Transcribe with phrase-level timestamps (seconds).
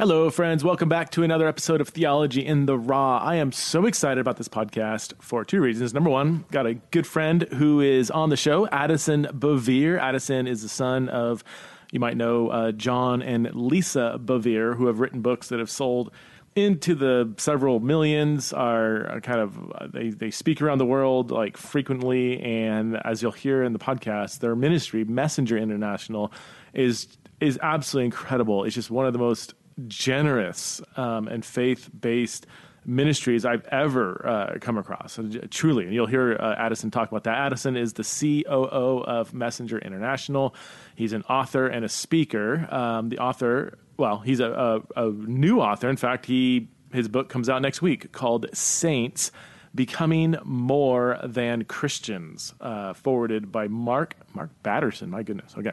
[0.00, 0.64] Hello, friends.
[0.64, 3.18] Welcome back to another episode of Theology in the Raw.
[3.18, 5.94] I am so excited about this podcast for two reasons.
[5.94, 10.00] Number one, got a good friend who is on the show, Addison Bevere.
[10.00, 11.44] Addison is the son of,
[11.92, 16.10] you might know, uh, John and Lisa Bevere, who have written books that have sold
[16.56, 21.56] into the several millions are, kind of uh, they, they speak around the world like
[21.56, 26.32] frequently and as you'll hear in the podcast their ministry messenger international
[26.72, 27.08] is
[27.40, 29.54] is absolutely incredible it's just one of the most
[29.88, 32.46] generous um, and faith based
[32.86, 35.18] ministries I've ever uh, come across.
[35.50, 37.38] Truly, and you'll hear uh, Addison talk about that.
[37.38, 40.54] Addison is the COO of Messenger International.
[40.94, 42.68] He's an author and a speaker.
[42.70, 45.88] Um, the author, well, he's a, a, a new author.
[45.88, 49.32] In fact, he his book comes out next week called Saints
[49.74, 55.10] Becoming More Than Christians, uh, forwarded by Mark Mark Batterson.
[55.10, 55.54] My goodness.
[55.58, 55.72] Okay,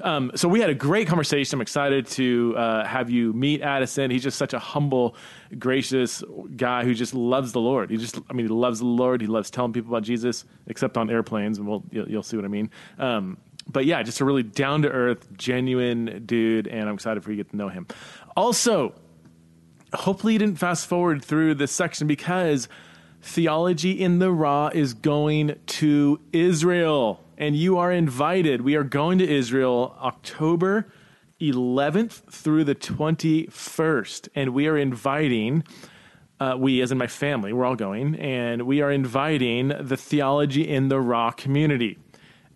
[0.00, 1.56] um, so we had a great conversation.
[1.56, 4.10] I'm excited to uh, have you meet Addison.
[4.10, 5.16] He's just such a humble,
[5.58, 6.22] gracious
[6.56, 7.90] guy who just loves the Lord.
[7.90, 9.20] He just, I mean, he loves the Lord.
[9.20, 12.44] He loves telling people about Jesus, except on airplanes, and we'll you'll, you'll see what
[12.44, 12.70] I mean.
[12.98, 17.30] Um, but yeah, just a really down to earth, genuine dude, and I'm excited for
[17.30, 17.86] you to get to know him.
[18.36, 18.94] Also,
[19.92, 22.68] hopefully you didn't fast forward through this section because
[23.22, 28.62] Theology in the Raw is going to Israel, and you are invited.
[28.62, 30.90] We are going to Israel October
[31.40, 35.64] 11th through the 21st, and we are inviting.
[36.38, 40.66] Uh, we, as in my family, we're all going, and we are inviting the Theology
[40.66, 41.98] in the Raw community,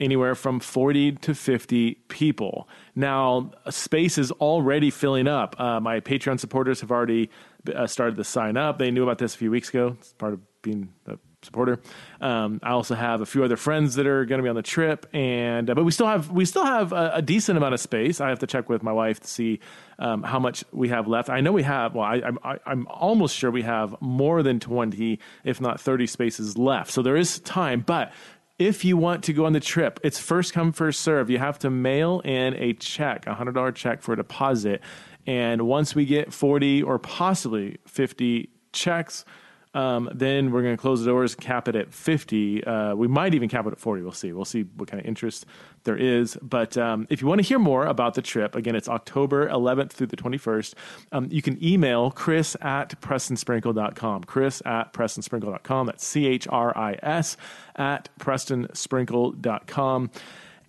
[0.00, 2.66] anywhere from 40 to 50 people.
[2.94, 5.60] Now, space is already filling up.
[5.60, 7.28] Uh, my Patreon supporters have already
[7.74, 8.78] uh, started to sign up.
[8.78, 9.96] They knew about this a few weeks ago.
[10.00, 11.80] It's part of being a supporter.
[12.20, 14.62] Um, I also have a few other friends that are going to be on the
[14.62, 17.80] trip, and uh, but we still have we still have a, a, decent amount of
[17.80, 18.20] space.
[18.20, 19.60] I have to check with my wife to see
[20.00, 21.30] um, how much we have left.
[21.30, 21.94] I know we have.
[21.94, 26.58] Well, I, I, I'm almost sure we have more than twenty, if not thirty, spaces
[26.58, 26.90] left.
[26.90, 28.12] So there is time, but.
[28.56, 31.28] If you want to go on the trip, it's first come, first serve.
[31.28, 34.80] You have to mail in a check, a $100 check for a deposit.
[35.26, 39.24] And once we get 40 or possibly 50 checks,
[39.74, 42.64] um, then we're going to close the doors, cap it at 50.
[42.64, 44.02] Uh, we might even cap it at 40.
[44.02, 44.32] We'll see.
[44.32, 45.46] We'll see what kind of interest
[45.82, 46.38] there is.
[46.40, 49.90] But um, if you want to hear more about the trip, again, it's October 11th
[49.90, 50.74] through the 21st.
[51.12, 54.24] Um, you can email chris at prestonsprinkle.com.
[54.24, 55.86] Chris at prestonsprinkle.com.
[55.86, 57.36] That's C H R I S
[57.76, 60.10] at prestonsprinkle.com.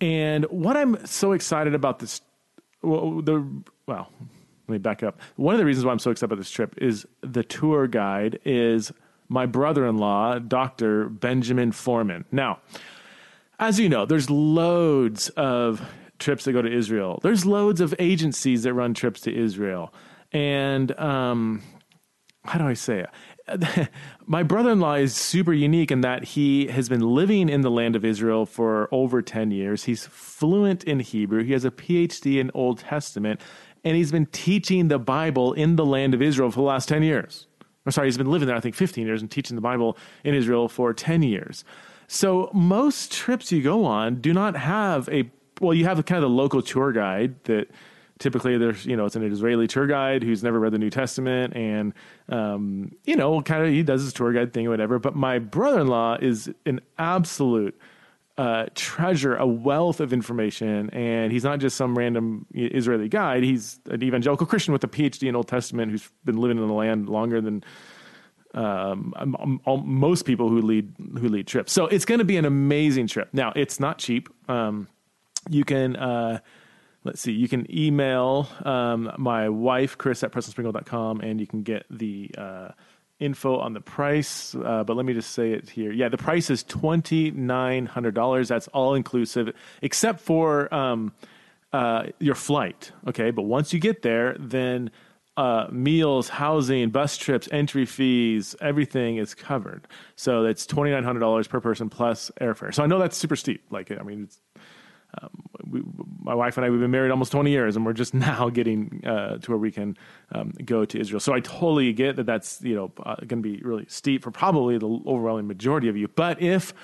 [0.00, 2.20] And what I'm so excited about this,
[2.82, 3.46] well, the,
[3.86, 4.10] well,
[4.68, 5.20] let me back up.
[5.36, 8.40] One of the reasons why I'm so excited about this trip is the tour guide
[8.44, 8.92] is
[9.28, 11.08] my brother-in-law, Dr.
[11.08, 12.24] Benjamin Foreman.
[12.32, 12.60] Now,
[13.58, 15.88] as you know, there's loads of
[16.18, 17.20] trips that go to Israel.
[17.22, 19.92] There's loads of agencies that run trips to Israel.
[20.32, 21.62] And um,
[22.44, 23.10] how do I say it?
[24.26, 28.04] my brother-in-law is super unique in that he has been living in the land of
[28.04, 29.84] Israel for over 10 years.
[29.84, 31.44] He's fluent in Hebrew.
[31.44, 33.40] He has a PhD in Old Testament
[33.86, 37.04] and he's been teaching the Bible in the land of Israel for the last 10
[37.04, 37.46] years.
[37.86, 40.34] Or sorry, he's been living there, I think, 15 years and teaching the Bible in
[40.34, 41.64] Israel for 10 years.
[42.08, 45.30] So most trips you go on do not have a,
[45.60, 47.70] well, you have kind of the local tour guide that
[48.18, 51.54] typically there's, you know, it's an Israeli tour guide who's never read the New Testament
[51.54, 51.94] and,
[52.28, 54.98] um, you know, kind of he does his tour guide thing or whatever.
[54.98, 57.78] But my brother in law is an absolute
[58.38, 63.42] uh, treasure a wealth of information, and he's not just some random Israeli guide.
[63.42, 66.74] He's an evangelical Christian with a PhD in Old Testament who's been living in the
[66.74, 67.64] land longer than
[68.54, 71.72] um, most people who lead who lead trips.
[71.72, 73.28] So it's going to be an amazing trip.
[73.32, 74.28] Now it's not cheap.
[74.48, 74.88] Um,
[75.48, 75.96] you can.
[75.96, 76.40] Uh,
[77.04, 81.86] let's see, you can email um, my wife, Chris at prestonsprinkle.com, and you can get
[81.88, 82.68] the uh,
[83.18, 85.92] info on the price, uh, but let me just say it here.
[85.92, 88.48] Yeah, the price is twenty nine hundred dollars.
[88.48, 91.12] That's all inclusive, except for um,
[91.72, 92.92] uh, your flight.
[93.08, 94.90] Okay, but once you get there, then
[95.36, 99.86] uh, meals, housing, bus trips, entry fees, everything is covered.
[100.16, 102.74] So it's twenty nine hundred dollars per person plus airfare.
[102.74, 103.64] So I know that's super steep.
[103.70, 104.40] Like I mean, it's
[105.22, 105.30] um,
[105.70, 105.82] we,
[106.20, 109.02] my wife and I, we've been married almost 20 years, and we're just now getting
[109.04, 109.96] uh, to where we can
[110.32, 111.20] um, go to Israel.
[111.20, 114.30] So I totally get that that's you know uh, going to be really steep for
[114.30, 116.08] probably the overwhelming majority of you.
[116.08, 116.74] But if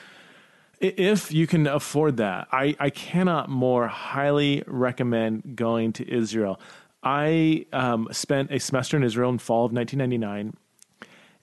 [0.81, 6.61] if you can afford that, I, I cannot more highly recommend going to Israel.
[7.05, 10.57] I um, spent a semester in Israel in fall of 1999.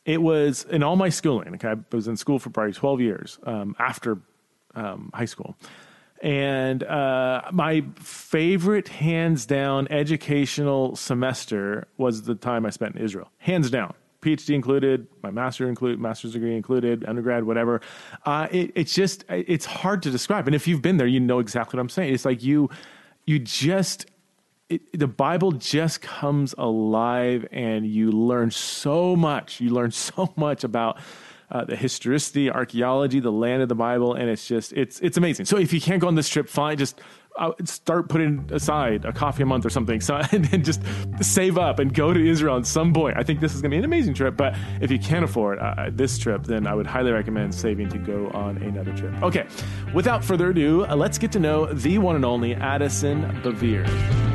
[0.05, 1.53] It was in all my schooling.
[1.55, 4.17] Okay, I was in school for probably 12 years um, after
[4.75, 5.55] um, high school
[6.21, 13.31] And uh, my favorite, hands down, educational semester was the time I spent in Israel.
[13.37, 13.93] Hands down.
[14.21, 17.79] PhD included, my master included, master's degree included, undergrad, whatever.
[18.25, 20.45] Uh, it, it's just, it's hard to describe.
[20.45, 22.13] And if you've been there, you know exactly what I'm saying.
[22.13, 22.69] It's like you,
[23.25, 24.07] you just,
[24.67, 29.61] it, the Bible just comes alive and you learn so much.
[29.61, 30.99] You learn so much about
[31.51, 35.45] uh, the historicity, archaeology, the land of the Bible, and it's just it's it's amazing.
[35.45, 37.01] So if you can't go on this trip, fine, just
[37.37, 40.81] uh, start putting aside a coffee a month or something, so and, just
[41.21, 43.17] save up and go to Israel at some point.
[43.17, 44.37] I think this is going to be an amazing trip.
[44.37, 47.97] But if you can't afford uh, this trip, then I would highly recommend saving to
[47.97, 49.13] go on another trip.
[49.23, 49.47] Okay,
[49.93, 54.28] without further ado, uh, let's get to know the one and only Addison Bevere.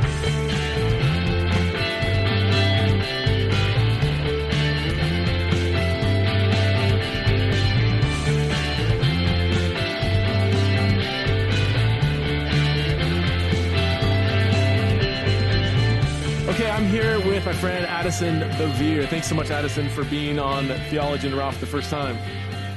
[17.44, 19.06] My friend Addison Bevere.
[19.06, 22.16] Thanks so much, Addison, for being on Theology and the Raw the first time.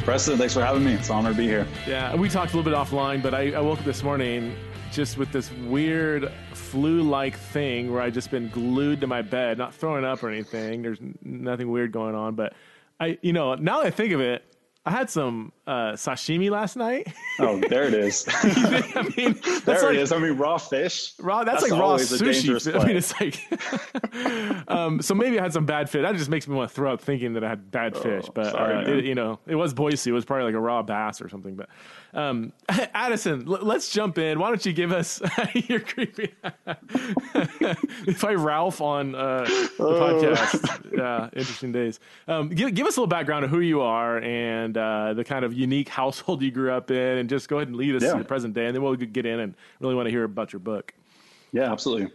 [0.04, 0.94] Preston, thanks for having me.
[0.94, 1.66] It's an honor to be here.
[1.88, 4.58] Yeah, we talked a little bit offline, but I, I woke up this morning
[4.92, 9.74] just with this weird flu-like thing where I just been glued to my bed, not
[9.74, 10.82] throwing up or anything.
[10.82, 12.54] There's nothing weird going on, but
[13.00, 14.44] I, you know, now that I think of it,
[14.88, 17.14] I had some uh, sashimi last night.
[17.40, 18.26] oh, there it is.
[18.32, 20.14] I mean, there like, it is.
[20.14, 21.12] I mean, raw fish.
[21.20, 21.44] Raw.
[21.44, 22.74] That's, that's like raw sushi.
[22.74, 24.72] I mean, it's like.
[24.72, 26.04] um, so maybe I had some bad fish.
[26.04, 28.30] That just makes me want to throw up thinking that I had bad oh, fish.
[28.34, 30.10] But sorry, uh, it, you know, it was Boise.
[30.10, 31.58] It was probably like a raw bass or something.
[31.58, 31.68] But
[32.18, 32.52] um,
[32.94, 34.40] Addison, l- let's jump in.
[34.40, 35.22] Why don't you give us
[35.54, 36.34] your creepy?
[38.08, 39.94] if I Ralph on uh, the oh.
[40.02, 42.00] podcast, yeah, interesting days.
[42.28, 45.46] Um, give give us a little background of who you are and uh, the kind
[45.46, 48.14] of unique household you grew up in, and just go ahead and lead us yeah.
[48.14, 50.52] to the present day, and then we'll get in and really want to hear about
[50.52, 50.94] your book.
[51.54, 52.12] Yeah, absolutely.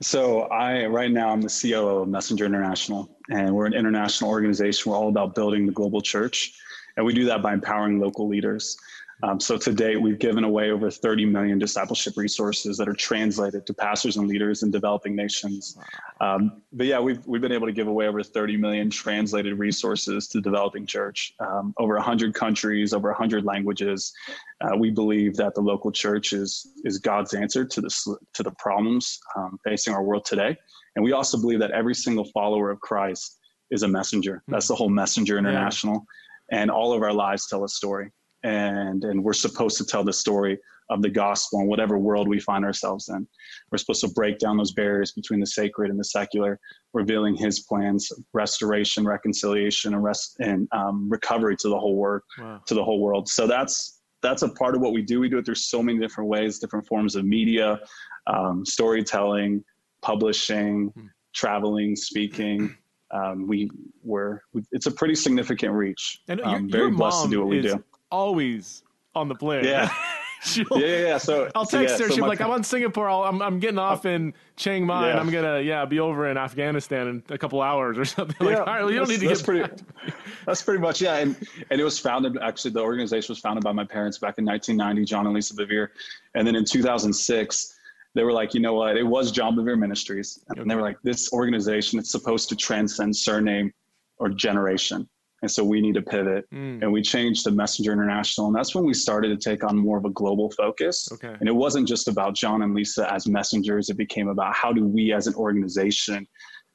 [0.00, 4.90] So I right now I'm the COO of Messenger International, and we're an international organization.
[4.90, 6.54] We're all about building the global church,
[6.96, 8.78] and we do that by empowering local leaders.
[9.24, 13.66] Um, so to date, we've given away over 30 million discipleship resources that are translated
[13.66, 15.78] to pastors and leaders in developing nations.
[16.20, 20.28] Um, but yeah, we've, we've been able to give away over 30 million translated resources
[20.28, 24.12] to developing church, um, over 100 countries, over 100 languages.
[24.60, 28.52] Uh, we believe that the local church is, is God's answer to the, to the
[28.58, 30.54] problems um, facing our world today.
[30.96, 33.38] And we also believe that every single follower of Christ
[33.70, 34.42] is a messenger.
[34.48, 36.04] That's the whole Messenger International.
[36.52, 36.60] Yeah.
[36.60, 38.10] And all of our lives tell a story
[38.44, 40.58] and and we're supposed to tell the story
[40.90, 43.26] of the gospel in whatever world we find ourselves in.
[43.72, 46.60] We're supposed to break down those barriers between the sacred and the secular,
[46.92, 52.60] revealing His plans, restoration, reconciliation, and rest and um, recovery to the whole world, wow.
[52.66, 53.28] to the whole world.
[53.28, 55.20] So that's that's a part of what we do.
[55.20, 57.80] We do it through so many different ways, different forms of media,
[58.26, 59.64] um, storytelling,
[60.02, 61.06] publishing, hmm.
[61.34, 62.76] traveling, speaking.
[63.10, 63.70] Um, we
[64.02, 64.42] were
[64.72, 66.22] it's a pretty significant reach.
[66.26, 68.82] And your, um, very blessed to do what we do always
[69.14, 69.64] on the plane.
[69.64, 69.92] Yeah.
[70.56, 71.18] yeah, yeah, yeah.
[71.18, 72.10] So I'll text yeah, her.
[72.10, 73.08] So She'll be like, I'm on Singapore.
[73.08, 75.10] i am I'm, I'm getting off in Chiang Mai, yeah.
[75.12, 78.36] and I'm gonna yeah be over in Afghanistan in a couple hours or something.
[78.40, 79.82] Yeah, like, all right, well, you don't need to that's get pretty.
[80.46, 81.36] that's pretty much yeah, and
[81.70, 85.04] and it was founded actually the organization was founded by my parents back in 1990,
[85.10, 85.88] John and Lisa Bevere,
[86.34, 87.74] and then in 2006
[88.14, 88.96] they were like, you know what?
[88.96, 90.68] It was John Bevere Ministries, and okay.
[90.68, 93.72] they were like, this organization it's supposed to transcend surname
[94.18, 95.08] or generation.
[95.44, 96.50] And so we need to pivot.
[96.54, 96.80] Mm.
[96.80, 98.46] And we changed to Messenger International.
[98.46, 101.06] And that's when we started to take on more of a global focus.
[101.12, 101.36] Okay.
[101.38, 104.86] And it wasn't just about John and Lisa as messengers, it became about how do
[104.86, 106.26] we as an organization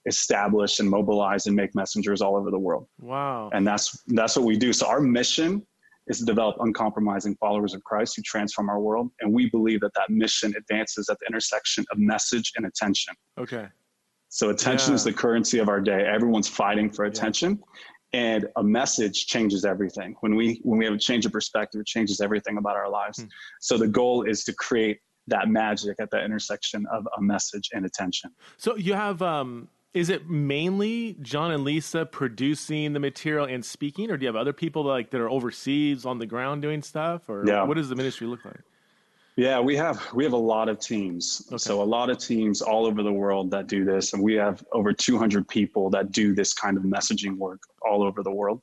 [0.05, 2.87] establish and mobilize and make messengers all over the world.
[2.99, 3.49] Wow.
[3.53, 4.71] And that's that's what we do.
[4.71, 5.65] So our mission
[6.05, 9.09] is to develop uncompromising followers of Christ who transform our world.
[9.21, 13.15] And we believe that that mission advances at the intersection of message and attention.
[13.39, 13.65] Okay.
[14.29, 14.95] So attention yeah.
[14.95, 16.05] is the currency of our day.
[16.05, 17.59] Everyone's fighting for attention.
[18.11, 21.85] And a message changes everything when we when we have a change of perspective it
[21.85, 23.27] changes everything about our lives hmm.
[23.59, 27.85] so the goal is to create that magic at that intersection of a message and
[27.85, 33.63] attention so you have um is it mainly john and lisa producing the material and
[33.63, 36.63] speaking or do you have other people that, like that are overseas on the ground
[36.63, 37.61] doing stuff or yeah.
[37.61, 38.61] what does the ministry look like
[39.39, 41.47] yeah, we have we have a lot of teams.
[41.47, 41.57] Okay.
[41.57, 44.61] So a lot of teams all over the world that do this, and we have
[44.73, 48.61] over 200 people that do this kind of messaging work all over the world.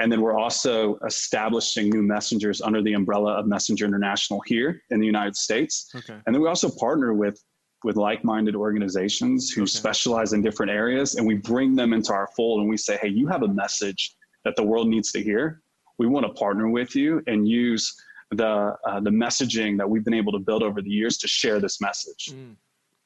[0.00, 4.98] And then we're also establishing new messengers under the umbrella of Messenger International here in
[4.98, 5.92] the United States.
[5.94, 6.18] Okay.
[6.26, 7.40] And then we also partner with
[7.84, 9.68] with like-minded organizations who okay.
[9.70, 13.08] specialize in different areas, and we bring them into our fold, and we say, "Hey,
[13.08, 15.62] you have a message that the world needs to hear.
[15.98, 17.94] We want to partner with you and use."
[18.30, 21.60] The uh, the messaging that we've been able to build over the years to share
[21.60, 22.32] this message.
[22.32, 22.56] Mm,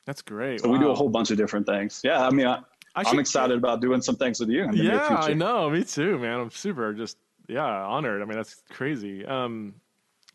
[0.06, 0.60] that's great.
[0.60, 0.74] So wow.
[0.74, 2.00] we do a whole bunch of different things.
[2.04, 2.60] Yeah, I mean, I,
[2.96, 4.68] am excited about doing some things with you.
[4.72, 5.70] yeah, I know.
[5.70, 6.40] Me too, man.
[6.40, 7.16] I'm super just
[7.48, 8.22] yeah honored.
[8.22, 9.24] I mean, that's crazy.
[9.24, 9.74] Um,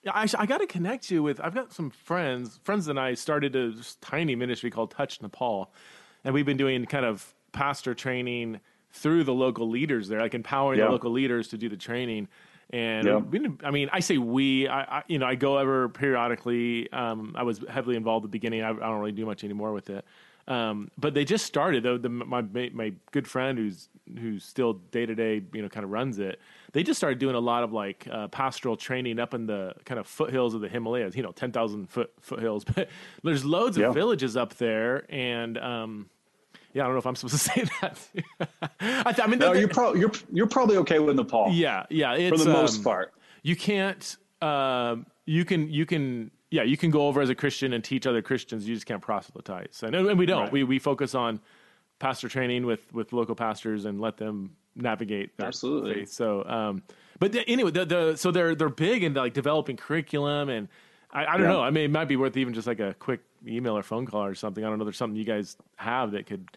[0.03, 1.39] yeah, I, I got to connect you with.
[1.41, 2.59] I've got some friends.
[2.63, 5.71] Friends and I started a tiny ministry called Touch Nepal,
[6.23, 8.59] and we've been doing kind of pastor training
[8.91, 10.85] through the local leaders there, like empowering yeah.
[10.85, 12.27] the local leaders to do the training.
[12.71, 13.17] And yeah.
[13.17, 14.67] we, I mean, I say we.
[14.67, 16.91] I, I, you know, I go ever periodically.
[16.93, 18.61] Um, I was heavily involved at the beginning.
[18.61, 20.05] I, I, don't really do much anymore with it.
[20.47, 21.83] Um, but they just started.
[21.83, 25.83] Though the, my my good friend who's who's still day to day, you know, kind
[25.83, 26.39] of runs it.
[26.71, 29.99] They just started doing a lot of like uh, pastoral training up in the kind
[29.99, 31.15] of foothills of the Himalayas.
[31.15, 32.89] You know, ten thousand foot foothills, but
[33.23, 36.09] there's loads of villages up there, and um,
[36.73, 37.99] yeah, I don't know if I'm supposed to say that.
[38.79, 41.49] I, th- I, mean, no, you're probably you're you're probably okay with Nepal.
[41.51, 43.13] Yeah, yeah, for the most um, part.
[43.43, 44.17] You can't.
[44.41, 45.69] Um, you can.
[45.69, 46.31] You can.
[46.51, 48.67] Yeah, you can go over as a Christian and teach other Christians.
[48.67, 50.43] You just can't proselytize, and, and we don't.
[50.43, 50.51] Right.
[50.51, 51.39] We we focus on
[51.99, 56.09] pastor training with with local pastors and let them navigate absolutely faith.
[56.09, 56.81] so um
[57.19, 60.69] but the, anyway the, the so they're they're big into like developing curriculum and
[61.11, 61.47] I, I don't yeah.
[61.47, 64.05] know i mean it might be worth even just like a quick email or phone
[64.05, 64.63] call or something.
[64.63, 66.47] I don't know there's something you guys have that could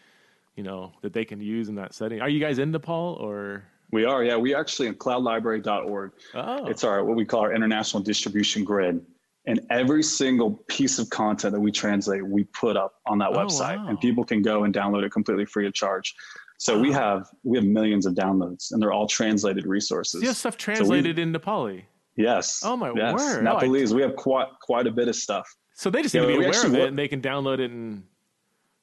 [0.56, 2.20] you know that they can use in that setting.
[2.20, 3.64] Are you guys in nepal or?
[3.90, 4.36] We are yeah.
[4.36, 6.66] We actually in cloudlibrary.org oh.
[6.66, 9.04] it's our what we call our international distribution grid.
[9.44, 13.38] And every single piece of content that we translate we put up on that oh,
[13.38, 13.76] website.
[13.78, 13.88] Wow.
[13.88, 16.14] and people can go and download it completely free of charge.
[16.58, 16.82] So wow.
[16.82, 20.22] we have we have millions of downloads and they're all translated resources.
[20.22, 21.82] Have stuff translated so in nepali
[22.16, 22.62] yes.
[22.64, 23.14] Oh my yes.
[23.14, 23.44] word.
[23.44, 26.26] Nepalese oh, we have quite quite a bit of stuff so they just need to
[26.26, 28.04] be aware of it and they can download it and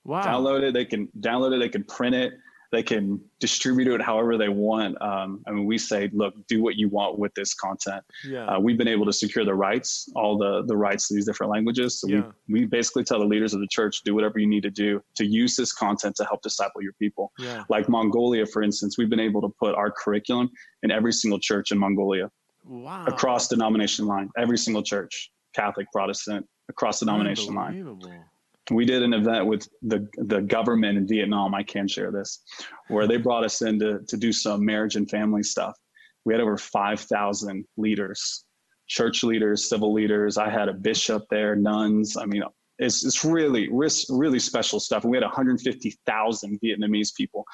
[0.03, 2.33] wow download it they can download it they can print it
[2.71, 5.01] they can distribute it however they want.
[5.01, 8.03] Um, I mean, we say, look, do what you want with this content.
[8.23, 8.45] Yeah.
[8.45, 11.51] Uh, we've been able to secure the rights, all the the rights to these different
[11.51, 11.99] languages.
[11.99, 12.23] So yeah.
[12.47, 15.01] we we basically tell the leaders of the church, do whatever you need to do
[15.15, 17.31] to use this content to help disciple your people.
[17.39, 17.63] Yeah.
[17.69, 20.51] Like Mongolia, for instance, we've been able to put our curriculum
[20.83, 22.29] in every single church in Mongolia.
[22.65, 23.05] Wow.
[23.05, 28.23] Across denomination line, every single church, Catholic, Protestant, across the denomination line
[28.71, 31.53] we did an event with the the government in Vietnam.
[31.55, 32.41] I can share this,
[32.87, 35.77] where they brought us in to, to do some marriage and family stuff.
[36.25, 38.45] We had over five thousand leaders,
[38.87, 40.37] church leaders, civil leaders.
[40.37, 42.17] I had a bishop there, nuns.
[42.17, 42.43] I mean,
[42.77, 45.03] it's it's really really special stuff.
[45.03, 47.45] And we had 150,000 Vietnamese people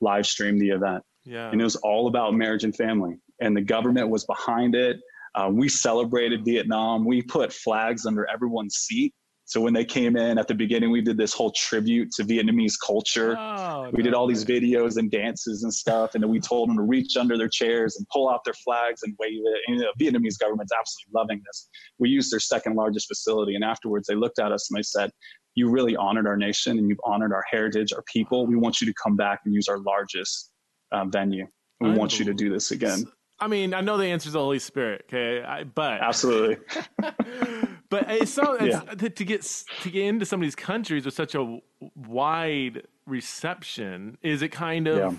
[0.00, 1.02] live stream the event.
[1.24, 4.98] Yeah, and it was all about marriage and family, and the government was behind it.
[5.34, 7.04] Uh, we celebrated Vietnam.
[7.04, 9.12] We put flags under everyone's seat
[9.46, 12.74] so when they came in at the beginning, we did this whole tribute to Vietnamese
[12.84, 13.36] culture.
[13.38, 16.70] Oh, we no did all these videos and dances and stuff, and then we told
[16.70, 19.60] them to reach under their chairs and pull out their flags and wave it.
[19.66, 21.68] And the Vietnamese government's absolutely loving this.
[21.98, 25.10] We used their second largest facility, and afterwards they looked at us and they said,
[25.54, 28.46] "You really honored our nation and you've honored our heritage, our people.
[28.46, 30.52] We want you to come back and use our largest
[30.90, 31.46] uh, venue.
[31.80, 33.04] We want you to do this again."
[33.40, 36.58] I mean, I know the answer is the Holy Spirit, okay, I, but absolutely.
[37.90, 38.94] but it's so it's, yeah.
[38.94, 39.42] to, to, get
[39.82, 41.58] to get into some of these countries with such a
[41.94, 45.18] wide reception, is it kind of yeah.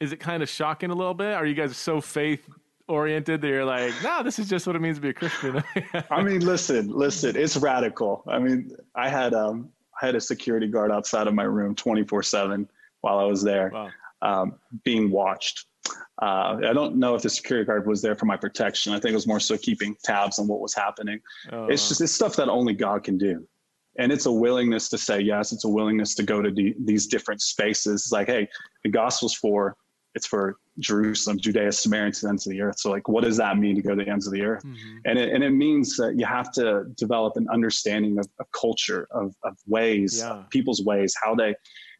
[0.00, 1.34] is it kind of shocking a little bit?
[1.34, 2.48] Are you guys so faith
[2.88, 5.62] oriented that you're like, nah, this is just what it means to be a Christian?
[6.10, 8.22] I mean, listen, listen, it's radical.
[8.26, 9.68] I mean, I had um,
[10.00, 12.68] I had a security guard outside of my room 24 seven
[13.02, 13.90] while I was there, wow.
[14.22, 14.54] um,
[14.84, 15.66] being watched
[16.20, 18.92] uh, I don't know if the security guard was there for my protection.
[18.92, 21.20] I think it was more so keeping tabs on what was happening.
[21.50, 21.66] Oh.
[21.66, 23.46] It's just it's stuff that only God can do,
[23.98, 25.52] and it's a willingness to say yes.
[25.52, 28.02] It's a willingness to go to the, these different spaces.
[28.02, 28.48] It's like, hey,
[28.84, 29.76] the gospel's for
[30.14, 32.78] it's for Jerusalem, Judea, Samaria, to the ends of the earth.
[32.78, 34.62] So, like, what does that mean to go to the ends of the earth?
[34.64, 34.96] Mm-hmm.
[35.06, 39.08] And it and it means that you have to develop an understanding of, of culture,
[39.10, 40.30] of of ways, yeah.
[40.30, 41.54] of people's ways, how they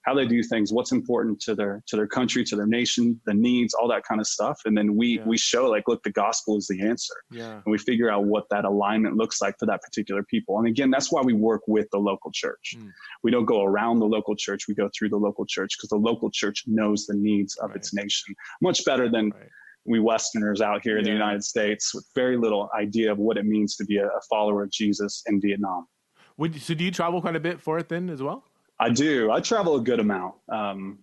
[0.05, 3.35] how they do things, what's important to their to their country, to their nation, the
[3.35, 4.61] needs, all that kind of stuff.
[4.65, 5.25] And then we yeah.
[5.25, 7.15] we show like, look, the gospel is the answer.
[7.31, 7.55] Yeah.
[7.55, 10.59] And we figure out what that alignment looks like for that particular people.
[10.59, 12.75] And again, that's why we work with the local church.
[12.77, 12.91] Mm.
[13.23, 15.97] We don't go around the local church, we go through the local church because the
[15.97, 17.77] local church knows the needs of right.
[17.77, 19.49] its nation much better than right.
[19.85, 20.99] we Westerners out here yeah.
[21.01, 24.07] in the United States with very little idea of what it means to be a,
[24.07, 25.87] a follower of Jesus in Vietnam.
[26.39, 28.45] Would, so do you travel quite a bit for it then as well?
[28.83, 29.31] I do.
[29.31, 30.35] I travel a good amount.
[30.51, 30.99] Um,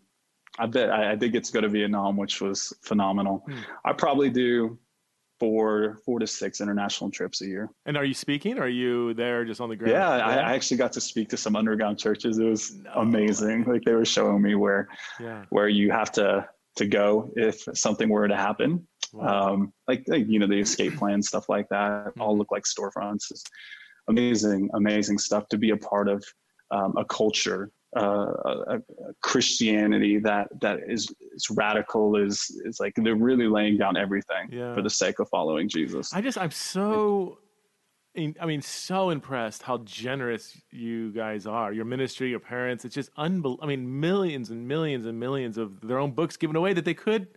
[0.58, 3.44] I bet I, I, did get to go to Vietnam, which was phenomenal.
[3.48, 3.60] Hmm.
[3.86, 4.78] I probably do
[5.40, 7.70] four four to six international trips a year.
[7.86, 8.58] And are you speaking?
[8.58, 9.94] Or are you there just on the ground?
[9.94, 10.26] Yeah, yeah.
[10.26, 12.38] I, I, actually got to speak to some underground churches.
[12.38, 12.92] It was no.
[12.96, 13.64] amazing.
[13.64, 15.46] Like they were showing me where yeah.
[15.50, 18.86] where you have to to go if something were to happen.
[19.14, 19.54] wow.
[19.54, 22.08] um, like, like, you know the escape plan stuff like that.
[22.08, 22.22] Mm-hmm.
[22.22, 23.32] All look like storefronts.
[23.32, 23.44] It's
[24.10, 26.26] amazing, amazing stuff to be a part of
[26.72, 28.02] um, a culture, uh,
[28.46, 28.82] a, a,
[29.22, 32.16] Christianity that that is is radical.
[32.16, 34.74] Is is like they're really laying down everything yeah.
[34.74, 36.14] for the sake of following Jesus.
[36.14, 37.40] I just I'm so
[38.18, 41.72] I mean, so impressed how generous you guys are.
[41.72, 43.64] Your ministry, your parents, it's just unbelievable.
[43.64, 46.96] I mean, millions and millions and millions of their own books given away that they
[46.96, 47.28] could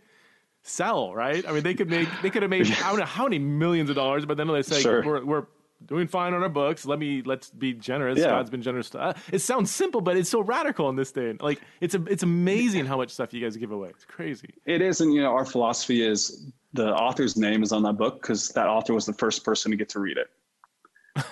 [0.63, 1.47] sell, right?
[1.47, 3.89] I mean, they could make, they could have made, I don't know how many millions
[3.89, 5.03] of dollars, but then they say, sure.
[5.05, 5.45] we're, we're
[5.85, 6.85] doing fine on our books.
[6.85, 8.19] Let me, let's be generous.
[8.19, 8.27] Yeah.
[8.27, 8.89] God's been generous.
[8.91, 11.35] To, uh, it sounds simple, but it's so radical in this day.
[11.39, 13.89] Like, it's, a, it's amazing how much stuff you guys give away.
[13.89, 14.53] It's crazy.
[14.65, 15.01] It is.
[15.01, 18.67] And, you know, our philosophy is the author's name is on that book because that
[18.67, 20.29] author was the first person to get to read it.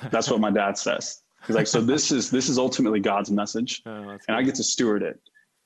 [0.12, 1.22] That's what my dad says.
[1.48, 4.64] He's like, so this is this is ultimately God's message, oh, and I get to
[4.64, 5.20] steward it.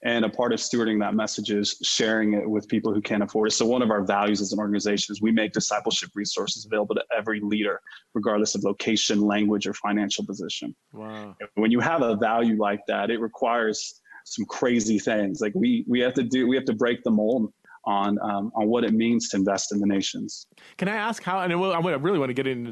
[0.06, 3.48] And a part of stewarding that message is sharing it with people who can't afford
[3.48, 3.52] it.
[3.52, 7.04] So one of our values as an organization is we make discipleship resources available to
[7.16, 7.82] every leader,
[8.14, 10.76] regardless of location, language, or financial position.
[10.94, 11.36] Wow.
[11.56, 15.42] When you have a value like that, it requires some crazy things.
[15.42, 17.52] Like we we have to do we have to break the mold
[17.86, 20.46] on um, on what it means to invest in the nations.
[20.78, 21.40] Can I ask how?
[21.40, 22.72] And I really want to get into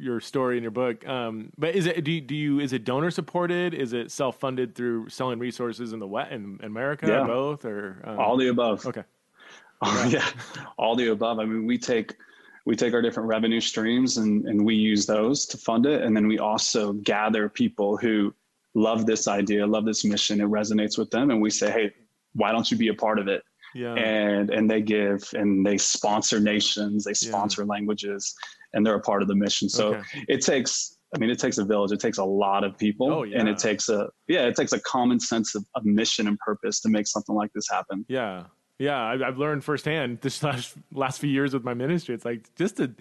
[0.00, 1.06] your story in your book.
[1.06, 3.74] Um, but is it do you, do you is it donor supported?
[3.74, 7.06] Is it self funded through selling resources in the wet in America?
[7.06, 7.24] Yeah.
[7.24, 8.86] both or um, all the above?
[8.86, 9.04] Okay.
[9.82, 10.28] Uh, yeah,
[10.76, 11.38] all the above.
[11.38, 12.14] I mean, we take
[12.66, 16.14] we take our different revenue streams and and we use those to fund it, and
[16.14, 18.34] then we also gather people who
[18.74, 21.92] love this idea, love this mission, it resonates with them, and we say, hey,
[22.34, 23.42] why don't you be a part of it?
[23.74, 23.94] Yeah.
[23.94, 27.68] And and they give and they sponsor nations, they sponsor yeah.
[27.68, 28.34] languages,
[28.72, 29.68] and they're a part of the mission.
[29.68, 30.24] So okay.
[30.28, 31.90] it takes I mean, it takes a village.
[31.90, 33.40] It takes a lot of people, oh, yeah.
[33.40, 36.80] and it takes a yeah, it takes a common sense of, of, mission and purpose
[36.82, 38.04] to make something like this happen.
[38.08, 38.44] Yeah,
[38.78, 42.14] yeah, I've, I've learned firsthand this last last few years with my ministry.
[42.14, 42.92] It's like just to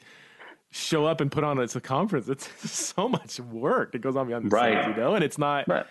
[0.72, 2.30] show up and put on it's a conference.
[2.30, 4.84] It's so much work that goes on behind the right.
[4.84, 5.68] scenes, you know, and it's not.
[5.68, 5.86] Right.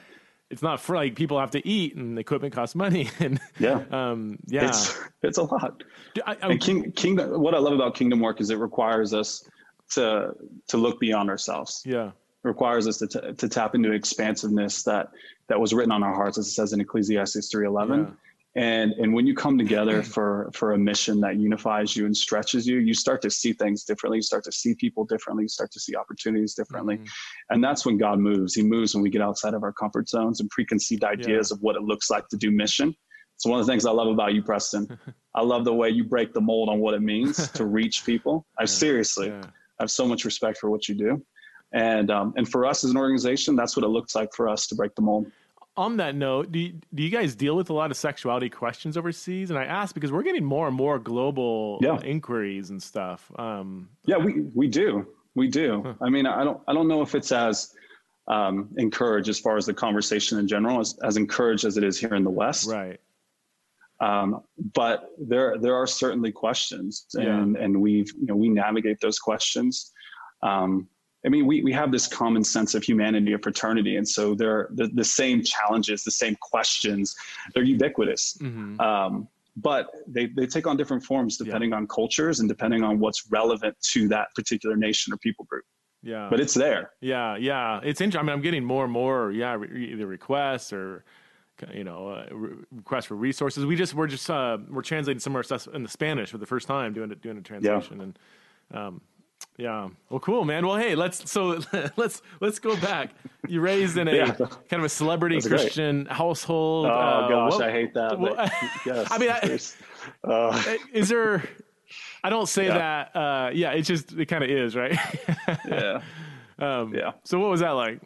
[0.50, 4.38] It's not for like people have to eat and equipment costs money and yeah, um,
[4.46, 5.82] yeah, it's it's a lot.
[6.26, 9.46] I, I, and King, Kingdom, what I love about Kingdom work is it requires us
[9.94, 10.32] to
[10.68, 11.82] to look beyond ourselves.
[11.84, 12.12] Yeah, it
[12.44, 15.10] requires us to t- to tap into expansiveness that
[15.48, 18.00] that was written on our hearts, as it says in Ecclesiastes three eleven.
[18.00, 18.10] Yeah.
[18.54, 22.66] And and when you come together for for a mission that unifies you and stretches
[22.66, 24.18] you, you start to see things differently.
[24.18, 25.44] You start to see people differently.
[25.44, 27.04] You start to see opportunities differently, mm-hmm.
[27.50, 28.54] and that's when God moves.
[28.54, 31.56] He moves when we get outside of our comfort zones and preconceived ideas yeah.
[31.56, 32.94] of what it looks like to do mission.
[33.38, 34.98] It's one of the things I love about you, Preston.
[35.36, 38.44] I love the way you break the mold on what it means to reach people.
[38.58, 39.42] I seriously, yeah.
[39.78, 41.24] I have so much respect for what you do.
[41.72, 44.66] And, um, and for us as an organization, that's what it looks like for us
[44.68, 45.30] to break the mold.
[45.76, 48.96] On that note, do you, do you guys deal with a lot of sexuality questions
[48.96, 49.50] overseas?
[49.50, 52.00] And I ask because we're getting more and more global yeah.
[52.00, 53.30] inquiries and stuff.
[53.38, 55.06] Um, yeah, we, we do.
[55.36, 55.82] We do.
[55.84, 55.94] Huh.
[56.00, 57.74] I mean, I don't, I don't know if it's as
[58.26, 61.96] um, encouraged as far as the conversation in general, as, as encouraged as it is
[61.96, 62.68] here in the West.
[62.68, 62.98] Right.
[64.00, 64.42] Um,
[64.74, 67.64] but there there are certainly questions, and yeah.
[67.64, 69.92] and we've you know we navigate those questions.
[70.42, 70.88] Um,
[71.26, 74.68] I mean, we, we have this common sense of humanity, of fraternity, and so they're
[74.72, 77.16] the, the same challenges, the same questions.
[77.54, 78.80] They're ubiquitous, mm-hmm.
[78.80, 81.76] um, but they, they take on different forms depending yeah.
[81.76, 85.64] on cultures and depending on what's relevant to that particular nation or people group.
[86.02, 86.92] Yeah, but it's there.
[87.00, 88.20] Yeah, yeah, it's interesting.
[88.20, 91.04] I mean, I'm getting more and more, yeah, re- either requests or
[91.72, 93.66] you know uh, re- requests for resources.
[93.66, 96.38] We just we're just uh, we're translating some of our stuff in the Spanish for
[96.38, 98.02] the first time, doing it doing a translation, yeah.
[98.02, 98.18] and
[98.70, 99.00] um,
[99.56, 100.64] yeah, well, cool, man.
[100.66, 101.60] Well, hey, let's so
[101.96, 103.10] let's let's go back.
[103.48, 104.32] You raised in a yeah.
[104.34, 106.16] kind of a celebrity Christian great.
[106.16, 106.86] household.
[106.86, 108.20] Oh uh, gosh, what, I hate that.
[108.20, 108.52] But,
[108.86, 111.42] yes, I mean, I, uh, is there?
[112.22, 112.78] I don't say yeah.
[112.78, 113.16] that.
[113.16, 114.96] Uh, yeah, it just it kind of is, right?
[115.66, 116.02] yeah.
[116.60, 117.12] Um, yeah.
[117.24, 118.00] So what was that like?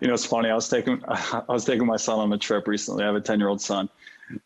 [0.00, 0.50] You know, it's funny.
[0.50, 3.04] I was taking I was taking my son on a trip recently.
[3.04, 3.88] I have a ten year old son,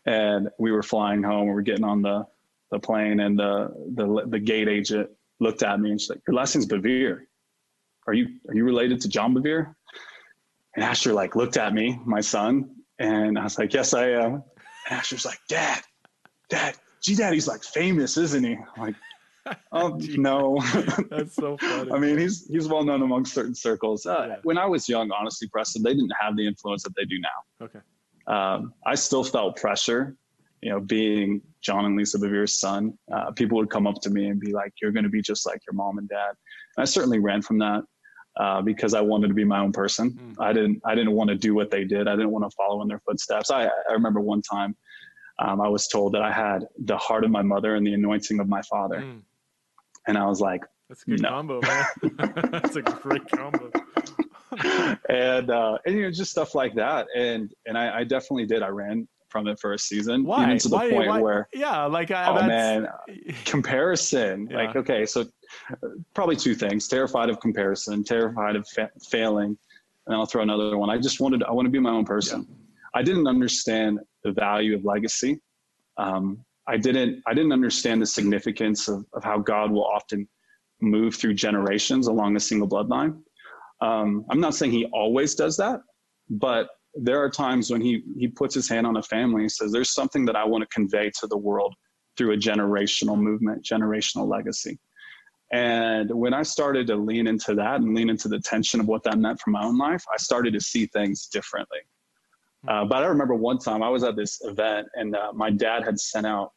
[0.05, 1.47] and we were flying home.
[1.47, 2.25] We were getting on the
[2.71, 6.35] the plane, and the the the gate agent looked at me and she's like, "Your
[6.35, 7.21] last name's Bevere.
[8.07, 9.73] Are you are you related to John Bevere?"
[10.75, 14.33] And Asher like looked at me, my son, and I was like, "Yes, I am."
[14.35, 14.43] And
[14.91, 15.81] Asher's like, "Dad,
[16.49, 18.95] Dad, gee, Daddy's like famous, isn't he?" I'm like,
[19.71, 20.57] Oh no,
[21.09, 21.91] that's so funny.
[21.91, 24.05] I mean, he's he's well known among certain circles.
[24.05, 24.35] Uh, yeah.
[24.43, 27.65] When I was young, honestly, Preston, they didn't have the influence that they do now.
[27.65, 27.79] Okay.
[28.27, 30.15] Um, I still felt pressure,
[30.61, 32.97] you know, being John and Lisa Bevere's son.
[33.11, 35.45] Uh, people would come up to me and be like, "You're going to be just
[35.45, 36.31] like your mom and dad."
[36.75, 37.83] And I certainly ran from that.
[38.39, 40.11] Uh, because I wanted to be my own person.
[40.11, 40.35] Mm.
[40.39, 40.81] I didn't.
[40.85, 42.07] I didn't want to do what they did.
[42.07, 43.51] I didn't want to follow in their footsteps.
[43.51, 44.77] I, I remember one time
[45.39, 48.39] um, I was told that I had the heart of my mother and the anointing
[48.39, 49.01] of my father.
[49.01, 49.21] Mm.
[50.07, 51.29] And I was like, that's a good no.
[51.29, 51.85] combo, man.
[52.51, 53.71] that's a great combo.
[55.09, 58.63] and uh, and you know just stuff like that, and and I, I definitely did.
[58.63, 60.43] I ran from it for a season, why?
[60.43, 61.21] even to the why, point why?
[61.21, 62.87] where yeah, like I, oh man,
[63.45, 64.47] comparison.
[64.49, 64.57] Yeah.
[64.57, 65.25] Like okay, so
[66.15, 69.55] probably two things: terrified of comparison, terrified of fa- failing,
[70.07, 70.89] and I'll throw another one.
[70.89, 72.47] I just wanted I want to be my own person.
[72.49, 72.55] Yeah.
[72.95, 75.39] I didn't understand the value of legacy.
[75.97, 80.27] Um, I didn't I didn't understand the significance of, of how God will often
[80.81, 83.19] move through generations along a single bloodline.
[83.81, 85.81] Um, I'm not saying he always does that,
[86.29, 89.71] but there are times when he he puts his hand on a family and says,
[89.71, 91.73] "There's something that I want to convey to the world
[92.17, 94.77] through a generational movement, generational legacy."
[95.51, 99.01] And when I started to lean into that and lean into the tension of what
[99.05, 101.79] that meant for my own life, I started to see things differently.
[102.67, 105.83] Uh, but I remember one time I was at this event and uh, my dad
[105.83, 106.51] had sent out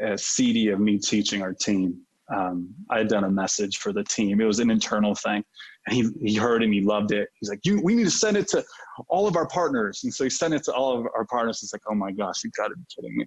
[0.00, 2.00] a CD of me teaching our team.
[2.34, 4.40] Um, I had done a message for the team.
[4.40, 5.44] It was an internal thing,
[5.86, 7.28] and he he heard and he loved it.
[7.40, 8.64] He's like, "You, we need to send it to
[9.08, 11.60] all of our partners." And so he sent it to all of our partners.
[11.62, 13.26] It's like, "Oh my gosh, you got to be kidding me!"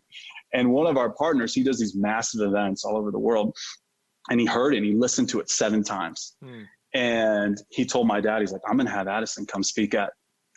[0.54, 3.56] And one of our partners, he does these massive events all over the world,
[4.30, 6.36] and he heard it and he listened to it seven times.
[6.42, 6.64] Hmm.
[6.94, 10.12] And he told my dad, he's like, "I'm gonna have Addison come speak at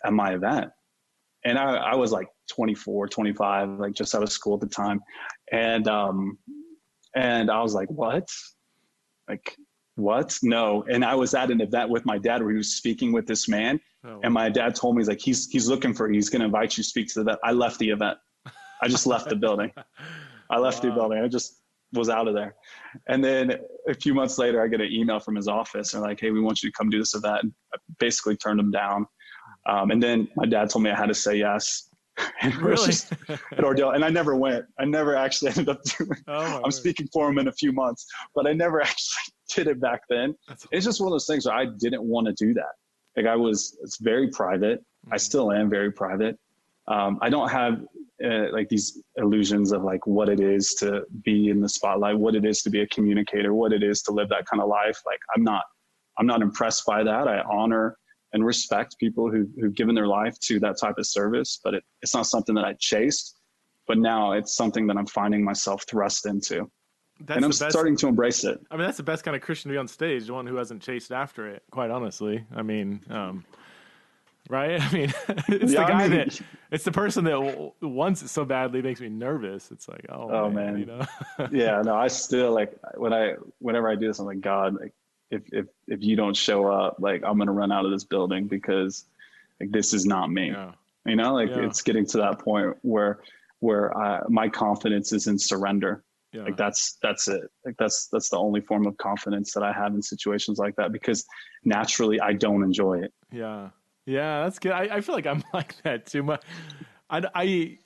[0.04, 0.70] at my event."
[1.44, 5.00] and I, I was like 24, 25, like just out of school at the time.
[5.52, 6.38] And, um,
[7.14, 8.28] and I was like, what?
[9.28, 9.56] Like,
[9.96, 10.38] what?
[10.42, 10.84] No.
[10.90, 13.48] And I was at an event with my dad where he was speaking with this
[13.48, 13.80] man.
[14.06, 14.20] Oh.
[14.22, 16.76] And my dad told me, he's like, he's, he's looking for, he's going to invite
[16.76, 17.38] you to speak to that.
[17.42, 18.18] I left the event.
[18.80, 19.72] I just left the building.
[20.50, 20.90] I left wow.
[20.90, 21.18] the building.
[21.22, 21.60] I just
[21.92, 22.54] was out of there.
[23.08, 23.58] And then
[23.88, 25.94] a few months later, I get an email from his office.
[25.94, 27.42] And like, hey, we want you to come do this event.
[27.42, 29.06] And I basically turned him down.
[29.66, 31.87] Um, and then my dad told me I had to say yes.
[32.42, 32.86] and really?
[32.86, 33.90] just an ordeal.
[33.90, 34.64] And I never went.
[34.78, 36.74] I never actually ended up doing oh I'm word.
[36.74, 40.34] speaking for him in a few months, but I never actually did it back then.
[40.46, 42.72] That's it's just one of those things where I didn't want to do that.
[43.16, 44.80] Like I was, it's very private.
[44.80, 45.14] Mm-hmm.
[45.14, 46.38] I still am very private.
[46.86, 47.82] Um, I don't have
[48.24, 52.34] uh, like these illusions of like what it is to be in the spotlight, what
[52.34, 54.98] it is to be a communicator, what it is to live that kind of life.
[55.04, 55.64] Like I'm not,
[56.18, 57.28] I'm not impressed by that.
[57.28, 57.96] I honor
[58.32, 61.84] and respect people who, who've given their life to that type of service, but it,
[62.02, 63.36] it's not something that I chased.
[63.86, 66.70] But now it's something that I'm finding myself thrust into.
[67.20, 68.60] That's and I'm starting to embrace it.
[68.70, 70.56] I mean, that's the best kind of Christian to be on stage, the one who
[70.56, 72.44] hasn't chased after it, quite honestly.
[72.54, 73.44] I mean, um,
[74.48, 74.80] right?
[74.80, 75.14] I mean,
[75.48, 78.82] it's yeah, the guy I mean, that, it's the person that wants it so badly
[78.82, 79.70] makes me nervous.
[79.72, 80.78] It's like, oh, oh man, man.
[80.78, 81.06] you know?
[81.50, 84.92] yeah, no, I still like when I, whenever I do this, I'm like, God, like,
[85.30, 88.46] if if if you don't show up, like I'm gonna run out of this building
[88.46, 89.04] because
[89.60, 90.50] like this is not me.
[90.50, 90.72] Yeah.
[91.06, 91.64] You know, like yeah.
[91.66, 93.20] it's getting to that point where
[93.60, 96.04] where I, my confidence is in surrender.
[96.32, 96.42] Yeah.
[96.42, 97.42] Like that's that's it.
[97.64, 100.92] Like that's that's the only form of confidence that I have in situations like that
[100.92, 101.24] because
[101.64, 103.12] naturally I don't enjoy it.
[103.32, 103.70] Yeah,
[104.04, 104.72] yeah, that's good.
[104.72, 106.22] I, I feel like I'm like that too.
[106.22, 106.42] much.
[107.10, 107.78] I, I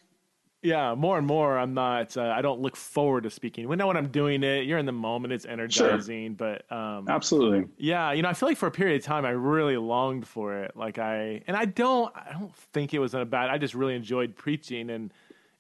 [0.63, 2.17] yeah, more and more, I'm not.
[2.17, 3.69] Uh, I don't look forward to speaking.
[3.69, 4.65] We know when I'm doing it.
[4.65, 5.33] You're in the moment.
[5.33, 6.37] It's energizing.
[6.37, 6.59] Sure.
[6.69, 8.13] But um, absolutely, yeah.
[8.13, 10.77] You know, I feel like for a period of time, I really longed for it.
[10.77, 12.15] Like I, and I don't.
[12.17, 13.51] I don't think it was a bad.
[13.51, 15.13] I just really enjoyed preaching and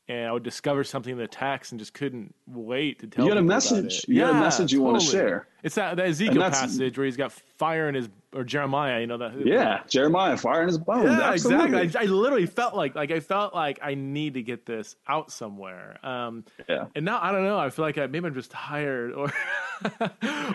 [0.08, 3.24] and I would discover something in the text and just couldn't wait to tell.
[3.24, 4.04] You got a message.
[4.08, 4.92] You yeah, got a message you totally.
[4.92, 5.48] want to share.
[5.62, 9.00] It's that, that Ezekiel passage where he's got fire in his or Jeremiah.
[9.00, 9.46] You know that.
[9.46, 11.04] Yeah, Jeremiah, fire in his bones.
[11.04, 11.82] Yeah, Absolutely.
[11.82, 12.00] exactly.
[12.00, 15.30] I, I, literally felt like like I felt like I need to get this out
[15.30, 16.04] somewhere.
[16.04, 16.86] Um, yeah.
[16.94, 17.58] And now I don't know.
[17.58, 19.32] I feel like I, maybe I'm just tired or.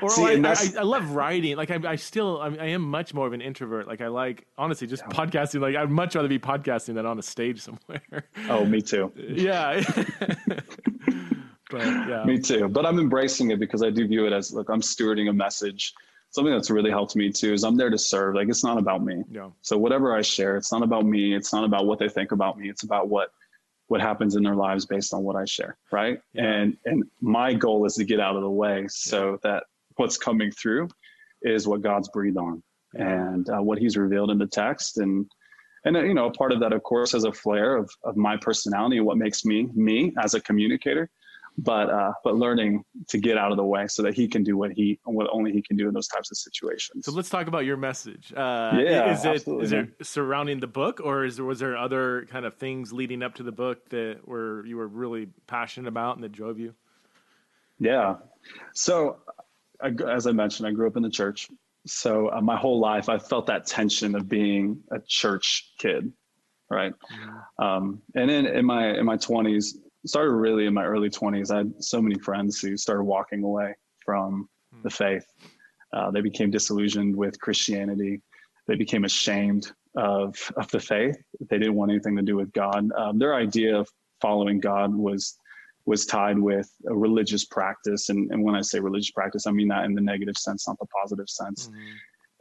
[0.02, 1.58] or See, I, I, I, love writing.
[1.58, 3.86] Like I, I still, I, I, am much more of an introvert.
[3.86, 5.14] Like I like, honestly, just yeah.
[5.14, 5.60] podcasting.
[5.60, 8.26] Like I'd much rather be podcasting than on a stage somewhere.
[8.50, 9.12] Oh, me too.
[9.18, 9.84] yeah.
[11.70, 12.24] but yeah.
[12.26, 12.68] Me too.
[12.68, 15.94] But I'm embracing it because I do view it as like I'm stewarding a message.
[16.30, 18.36] Something that's really helped me too is I'm there to serve.
[18.36, 19.24] Like it's not about me.
[19.32, 19.50] Yeah.
[19.62, 21.34] So whatever I share, it's not about me.
[21.34, 22.70] It's not about what they think about me.
[22.70, 23.32] It's about what
[23.88, 26.20] what happens in their lives based on what I share, right?
[26.34, 26.44] Yeah.
[26.44, 29.38] And and my goal is to get out of the way so yeah.
[29.44, 29.64] that
[29.96, 30.90] what's coming through
[31.42, 32.62] is what God's breathed on
[32.94, 33.32] yeah.
[33.32, 35.26] and uh, what He's revealed in the text, and
[35.86, 38.38] and uh, you know, part of that, of course, has a flair of of my
[38.38, 41.10] personality and what makes me me as a communicator
[41.58, 44.58] but uh, but learning to get out of the way so that he can do
[44.58, 47.06] what he what only he can do in those types of situations.
[47.06, 48.32] So let's talk about your message.
[48.36, 52.28] Uh, yeah, is it is it surrounding the book, or is there was there other
[52.30, 56.16] kind of things leading up to the book that were you were really passionate about
[56.16, 56.76] and that drove you?
[57.80, 58.16] Yeah,
[58.74, 59.18] so
[59.82, 61.50] I, as I mentioned, I grew up in the church.
[61.86, 66.12] So uh, my whole life, I felt that tension of being a church kid,
[66.70, 66.94] right?
[66.94, 67.64] Mm-hmm.
[67.64, 71.52] Um, and in, in my in my twenties, started really in my early 20s.
[71.52, 74.82] I had so many friends who started walking away from hmm.
[74.84, 75.26] the faith.
[75.94, 78.22] Uh, they became disillusioned with Christianity.
[78.68, 81.18] They became ashamed of, of the faith.
[81.50, 82.90] They didn't want anything to do with God.
[82.98, 83.88] Um, their idea of
[84.22, 85.38] following God was
[85.86, 88.10] was tied with a religious practice.
[88.10, 90.78] And, and when I say religious practice, I mean that in the negative sense, not
[90.80, 91.70] the positive sense.
[91.70, 91.80] Mm-hmm.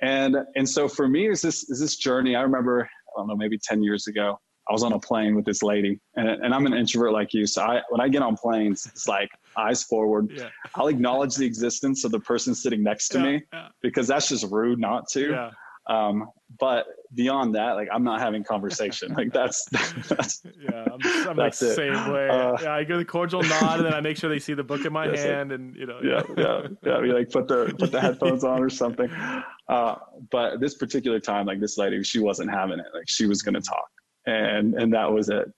[0.02, 2.36] And and so for me, is this is this journey.
[2.36, 5.44] I remember, I don't know, maybe 10 years ago, I was on a plane with
[5.44, 7.46] this lady, and, and I'm an introvert like you.
[7.46, 10.30] So I, when I get on planes, it's like eyes forward.
[10.34, 10.48] Yeah.
[10.74, 13.68] I'll acknowledge the existence of the person sitting next to yeah, me yeah.
[13.80, 15.52] because that's just rude not to.
[15.88, 19.12] Um, but beyond that, like I'm not having conversation.
[19.14, 19.64] Like that's,
[20.08, 22.28] that's yeah, I'm, I'm like the same way.
[22.28, 24.64] Uh, yeah, I give the cordial nod, and then I make sure they see the
[24.64, 27.00] book in my hand, like, and you know, yeah, yeah, yeah.
[27.00, 29.10] We like put the put the headphones on or something.
[29.68, 29.96] Uh,
[30.30, 32.86] but this particular time, like this lady, she wasn't having it.
[32.94, 33.90] Like she was going to talk,
[34.26, 35.52] and and that was it.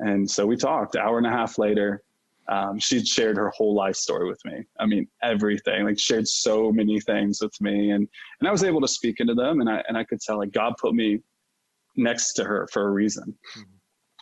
[0.00, 0.96] And so we talked.
[0.96, 2.02] Hour and a half later,
[2.48, 4.64] um, she'd shared her whole life story with me.
[4.78, 5.84] I mean, everything.
[5.84, 8.08] Like shared so many things with me, and
[8.40, 10.52] and I was able to speak into them, and I and I could tell like
[10.52, 11.20] God put me
[11.96, 13.36] next to her for a reason.
[13.56, 13.70] Mm-hmm.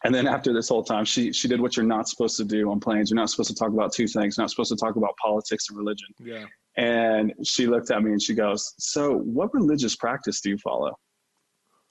[0.04, 2.70] And then after this whole time, she she did what you're not supposed to do
[2.70, 3.10] on planes.
[3.10, 4.36] You're not supposed to talk about two things.
[4.36, 6.08] You're not supposed to talk about politics and religion.
[6.18, 6.44] Yeah.
[6.76, 10.98] And she looked at me and she goes, "So, what religious practice do you follow?"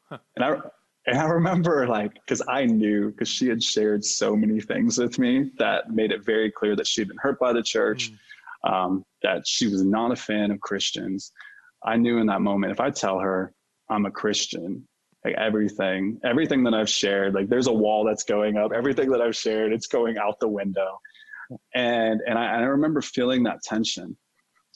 [0.09, 0.19] Huh.
[0.35, 0.57] And I
[1.07, 5.19] and I remember like, because I knew, because she had shared so many things with
[5.19, 8.11] me that made it very clear that she had been hurt by the church,
[8.65, 8.71] mm.
[8.71, 11.31] um, that she was not a fan of Christians.
[11.83, 13.53] I knew in that moment, if I tell her
[13.89, 14.87] I'm a Christian,
[15.23, 19.21] like everything, everything that I've shared, like there's a wall that's going up, everything that
[19.21, 20.99] I've shared, it's going out the window.
[21.75, 24.17] And, and I, I remember feeling that tension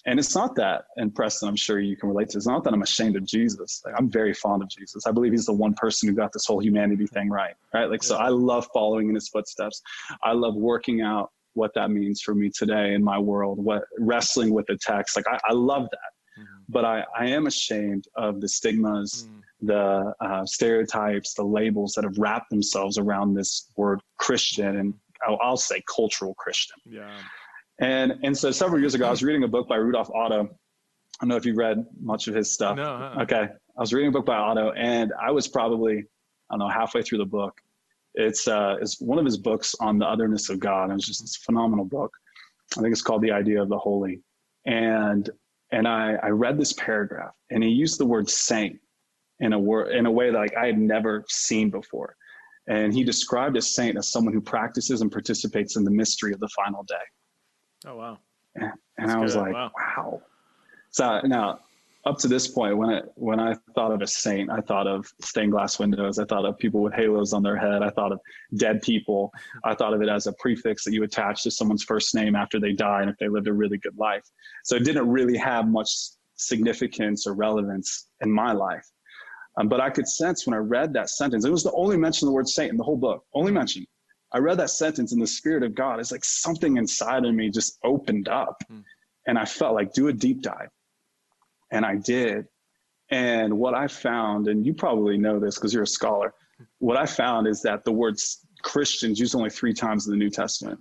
[0.06, 2.38] and it's not that, and Preston, I'm sure you can relate to.
[2.38, 3.82] It's not that I'm ashamed of Jesus.
[3.86, 5.06] Like, I'm very fond of Jesus.
[5.06, 7.56] I believe he's the one person who got this whole humanity thing right.
[7.74, 7.90] Right.
[7.90, 8.08] Like, yeah.
[8.08, 9.82] so I love following in his footsteps.
[10.24, 13.64] I love working out what that means for me today in my world.
[13.64, 15.18] What wrestling with the text.
[15.18, 16.42] Like, I, I love that.
[16.42, 16.64] Mm-hmm.
[16.70, 19.42] But I, I am ashamed of the stigmas, mm.
[19.62, 24.94] the uh, stereotypes, the labels that have wrapped themselves around this word Christian, and
[25.28, 26.78] I'll, I'll say cultural Christian.
[26.86, 27.12] Yeah.
[27.80, 30.44] And and so several years ago, I was reading a book by Rudolf Otto.
[30.44, 32.78] I don't know if you read much of his stuff.
[32.78, 32.84] No.
[32.84, 33.24] Uh-uh.
[33.24, 33.48] Okay.
[33.78, 36.04] I was reading a book by Otto, and I was probably
[36.50, 37.60] I don't know halfway through the book.
[38.16, 41.22] It's uh, it's one of his books on the otherness of God, and it's just
[41.22, 42.12] this phenomenal book.
[42.78, 44.22] I think it's called The Idea of the Holy,
[44.66, 45.30] and
[45.72, 48.80] and I I read this paragraph, and he used the word saint
[49.40, 52.16] in a word in a way that like I had never seen before.
[52.68, 56.40] And he described a saint as someone who practices and participates in the mystery of
[56.40, 56.96] the final day.
[57.86, 58.18] Oh wow!
[58.56, 59.42] And, and I was good.
[59.42, 59.72] like, wow.
[59.76, 60.22] wow.
[60.92, 61.60] So now,
[62.06, 65.12] up to this point, when I when I thought of a saint, I thought of
[65.22, 66.20] stained glass windows.
[66.20, 67.84] I thought of people with halos on their head.
[67.84, 68.20] I thought of
[68.58, 69.32] dead people.
[69.64, 72.60] I thought of it as a prefix that you attach to someone's first name after
[72.60, 74.24] they die and if they lived a really good life.
[74.64, 75.90] So it didn't really have much
[76.36, 78.86] significance or relevance in my life.
[79.60, 82.28] Um, but I could sense when I read that sentence, it was the only mention
[82.28, 83.86] of the word saint in the whole book, only mention.
[84.32, 86.00] I read that sentence in the spirit of God.
[86.00, 88.64] It's like something inside of me just opened up.
[88.72, 88.84] Mm.
[89.28, 90.70] And I felt like, do a deep dive.
[91.72, 92.48] And I did.
[93.12, 96.34] And what I found, and you probably know this because you're a scholar,
[96.80, 98.16] what I found is that the word
[98.62, 100.80] Christians used only three times in the New Testament.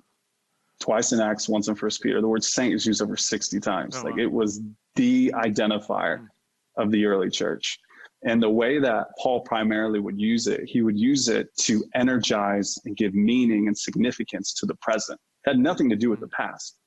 [0.80, 2.20] Twice in Acts, once in First Peter.
[2.20, 3.96] The word saint is used over 60 times.
[3.96, 4.22] Oh, like wow.
[4.22, 4.60] it was
[4.94, 6.28] the identifier mm.
[6.76, 7.80] of the early church.
[8.24, 12.76] And the way that Paul primarily would use it, he would use it to energize
[12.84, 15.20] and give meaning and significance to the present.
[15.46, 16.78] It had nothing to do with the past.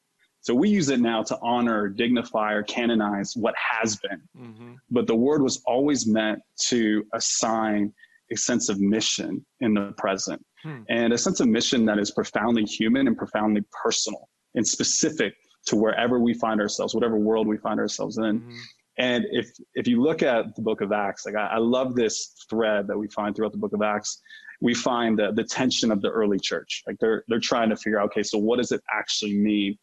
[0.42, 4.22] So we use it now to honor, dignify, or canonize what has been.
[4.38, 4.74] Mm-hmm.
[4.90, 7.94] But the word was always meant to assign
[8.32, 10.84] a sense of mission in the present hmm.
[10.90, 15.34] and a sense of mission that is profoundly human and profoundly personal and specific
[15.66, 18.40] to wherever we find ourselves, whatever world we find ourselves in.
[18.40, 18.56] Mm-hmm.
[18.98, 22.36] And if if you look at the book of Acts, like I, I love this
[22.50, 24.22] thread that we find throughout the book of Acts.
[24.62, 26.84] We find the, the tension of the early church.
[26.86, 29.78] Like they're they're trying to figure out, okay, so what does it actually mean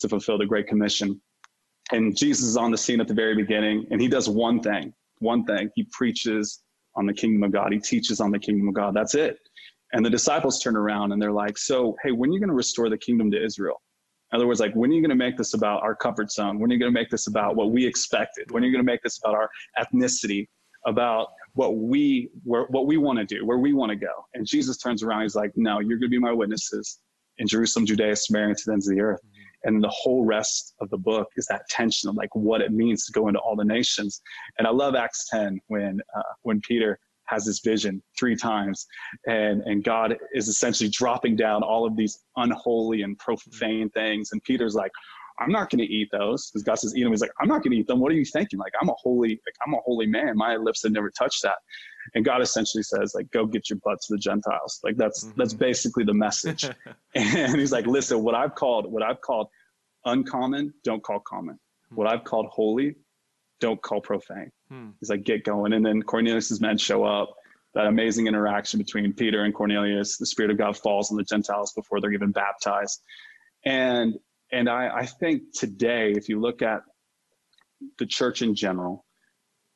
[0.00, 1.20] to fulfill the Great Commission?
[1.92, 4.92] And Jesus is on the scene at the very beginning, and he does one thing.
[5.18, 5.70] One thing.
[5.74, 6.62] He preaches
[6.96, 7.72] on the kingdom of God.
[7.72, 8.94] He teaches on the kingdom of God.
[8.94, 9.38] That's it.
[9.92, 12.54] And the disciples turn around and they're like, So, hey, when are you going to
[12.54, 13.80] restore the kingdom to Israel?
[14.34, 16.58] In other words, like when are you going to make this about our comfort zone?
[16.58, 18.50] When are you going to make this about what we expected?
[18.50, 20.48] When are you going to make this about our ethnicity?
[20.86, 24.12] About what we what we want to do, where we want to go?
[24.34, 25.22] And Jesus turns around.
[25.22, 26.98] He's like, "No, you're going to be my witnesses
[27.38, 29.68] in Jerusalem, Judea, Samaria, and to the ends of the earth." Mm-hmm.
[29.68, 33.06] And the whole rest of the book is that tension of like what it means
[33.06, 34.20] to go into all the nations.
[34.58, 36.98] And I love Acts 10 when uh, when Peter
[37.34, 38.86] has this vision three times,
[39.26, 44.42] and and God is essentially dropping down all of these unholy and profane things, and
[44.42, 44.92] Peter's like.
[45.40, 47.10] I'm not going to eat those because God says eat them.
[47.10, 47.98] He's like, I'm not going to eat them.
[47.98, 48.56] What are you thinking?
[48.56, 50.36] Like, I'm a holy, like, I'm a holy man.
[50.36, 51.56] My lips have never touched that.
[52.14, 54.78] And God essentially says, like, go get your butt to the Gentiles.
[54.84, 55.36] Like, that's mm-hmm.
[55.36, 56.70] that's basically the message.
[57.16, 59.48] and He's like, listen, what I've called, what I've called
[60.04, 61.58] uncommon, don't call common.
[61.90, 61.96] Hmm.
[61.96, 62.94] What I've called holy,
[63.64, 64.50] don't call profane.
[64.68, 64.90] Hmm.
[65.00, 65.72] He's like, get going.
[65.72, 67.34] And then Cornelius's men show up.
[67.74, 70.16] That amazing interaction between Peter and Cornelius.
[70.16, 73.02] The Spirit of God falls on the Gentiles before they're even baptized.
[73.64, 74.14] And
[74.52, 76.82] and I, I think today, if you look at
[77.98, 79.04] the church in general,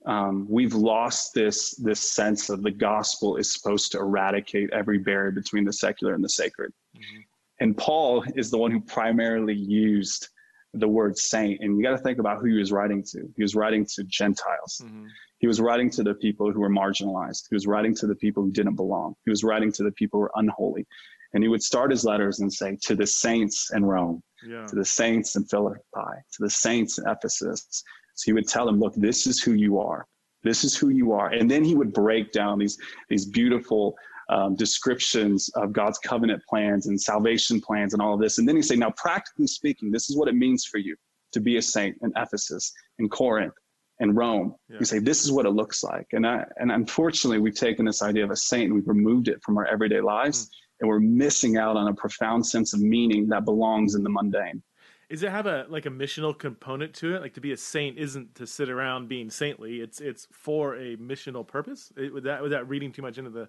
[0.07, 5.33] um, we've lost this this sense of the gospel is supposed to eradicate every barrier
[5.33, 6.72] between the secular and the sacred.
[6.96, 7.20] Mm-hmm.
[7.61, 10.29] And Paul is the one who primarily used
[10.74, 11.61] the word saint.
[11.61, 13.28] And you got to think about who he was writing to.
[13.37, 14.81] He was writing to Gentiles.
[14.83, 15.07] Mm-hmm.
[15.38, 17.44] He was writing to the people who were marginalized.
[17.48, 19.14] He was writing to the people who didn't belong.
[19.24, 20.87] He was writing to the people who were unholy.
[21.35, 24.66] And he would start his letters and say, To the saints in Rome, yeah.
[24.66, 27.85] to the saints in Philippi, to the saints in Ephesus.
[28.14, 30.07] So he would tell them, Look, this is who you are.
[30.42, 31.28] This is who you are.
[31.31, 32.78] And then he would break down these,
[33.09, 33.96] these beautiful
[34.29, 38.38] um, descriptions of God's covenant plans and salvation plans and all of this.
[38.38, 40.97] And then he say, now, practically speaking, this is what it means for you
[41.33, 43.55] to be a saint in Ephesus, in Corinth,
[44.01, 44.55] in Rome.
[44.69, 44.79] Yeah.
[44.81, 46.07] You say, this is what it looks like.
[46.12, 49.43] And, I, and unfortunately, we've taken this idea of a saint and we've removed it
[49.43, 50.47] from our everyday lives.
[50.47, 50.51] Mm.
[50.81, 54.62] And we're missing out on a profound sense of meaning that belongs in the mundane.
[55.11, 57.23] Does it have a like a missional component to it?
[57.23, 59.81] Like to be a saint isn't to sit around being saintly.
[59.81, 61.91] It's it's for a missional purpose.
[61.97, 63.49] It, would that that reading too much into the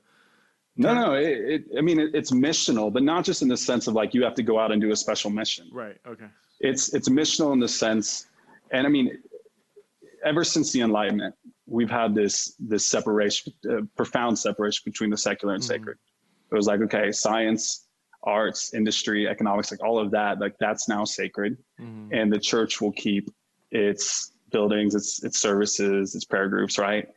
[0.79, 1.13] no, no.
[1.13, 4.13] It, it, I mean, it, it's missional, but not just in the sense of like
[4.13, 5.69] you have to go out and do a special mission.
[5.71, 5.97] Right.
[6.07, 6.27] Okay.
[6.59, 8.27] It's it's missional in the sense,
[8.71, 9.17] and I mean,
[10.23, 15.53] ever since the Enlightenment, we've had this this separation, uh, profound separation between the secular
[15.53, 15.73] and mm-hmm.
[15.73, 15.97] sacred.
[16.51, 17.87] It was like, okay, science,
[18.23, 22.13] arts, industry, economics, like all of that, like that's now sacred, mm-hmm.
[22.13, 23.29] and the church will keep
[23.71, 27.07] its buildings, its its services, its prayer groups, right?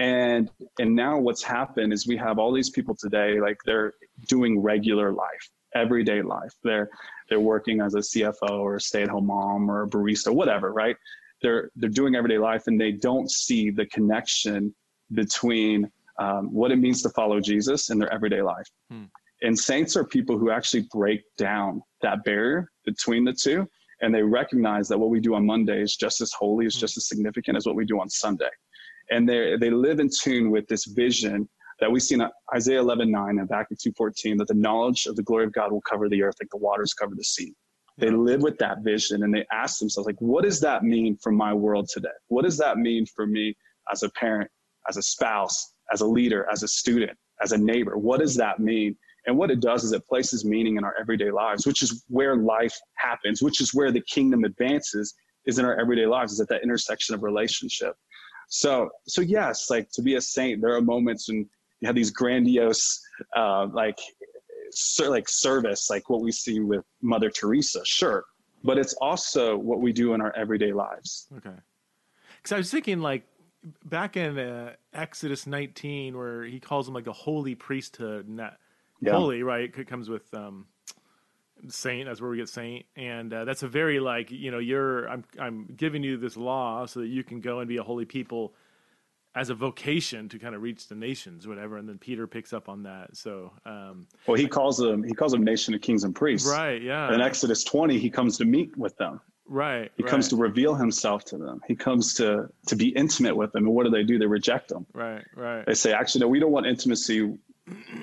[0.00, 3.92] And and now what's happened is we have all these people today like they're
[4.28, 6.88] doing regular life everyday life they're
[7.28, 10.96] they're working as a cfo or a stay-at-home mom or a barista whatever right
[11.42, 14.74] they're they're doing everyday life and they don't see the connection
[15.12, 19.04] between um, what it means to follow jesus in their everyday life hmm.
[19.42, 23.68] and saints are people who actually break down that barrier between the two
[24.00, 26.80] and they recognize that what we do on monday is just as holy is hmm.
[26.80, 28.50] just as significant as what we do on sunday
[29.10, 31.48] and they they live in tune with this vision
[31.80, 32.22] that we see in
[32.54, 35.80] Isaiah 11, 9 and Habakkuk 214, that the knowledge of the glory of God will
[35.80, 37.54] cover the earth like the waters cover the sea.
[37.96, 41.32] They live with that vision and they ask themselves, like, what does that mean for
[41.32, 42.08] my world today?
[42.28, 43.54] What does that mean for me
[43.92, 44.50] as a parent,
[44.88, 47.98] as a spouse, as a leader, as a student, as a neighbor?
[47.98, 48.96] What does that mean?
[49.26, 52.36] And what it does is it places meaning in our everyday lives, which is where
[52.36, 55.14] life happens, which is where the kingdom advances,
[55.46, 57.94] is in our everyday lives, is at that intersection of relationship.
[58.50, 61.48] So, so yes, like to be a saint, there are moments when
[61.80, 63.00] you have these grandiose,
[63.36, 63.98] uh, like,
[64.72, 68.24] ser- like service, like what we see with Mother Teresa, sure.
[68.62, 71.28] But it's also what we do in our everyday lives.
[71.36, 71.56] Okay.
[72.36, 73.22] Because I was thinking, like,
[73.84, 78.58] back in uh, Exodus 19, where he calls them like a holy priesthood, and that
[79.00, 79.12] yeah.
[79.12, 80.66] holy, right, it comes with um,
[81.68, 82.86] saint that's where we get saint.
[82.96, 86.86] And uh, that's a very like you know you're i'm i'm giving you this law
[86.86, 88.54] so that you can go and be a holy people
[89.34, 91.76] as a vocation to kind of reach the nations whatever.
[91.76, 93.16] And then peter picks up on that.
[93.16, 96.48] So um, well he calls them he calls them nation of kings and priests.
[96.48, 97.12] Right yeah.
[97.12, 99.20] In exodus 20 he comes to meet with them.
[99.46, 100.10] Right he right.
[100.10, 101.60] comes to reveal himself to them.
[101.66, 103.66] He comes to to be intimate with them.
[103.66, 104.18] And what do they do?
[104.18, 105.66] They reject him right right.
[105.66, 107.32] They say actually no we don't want intimacy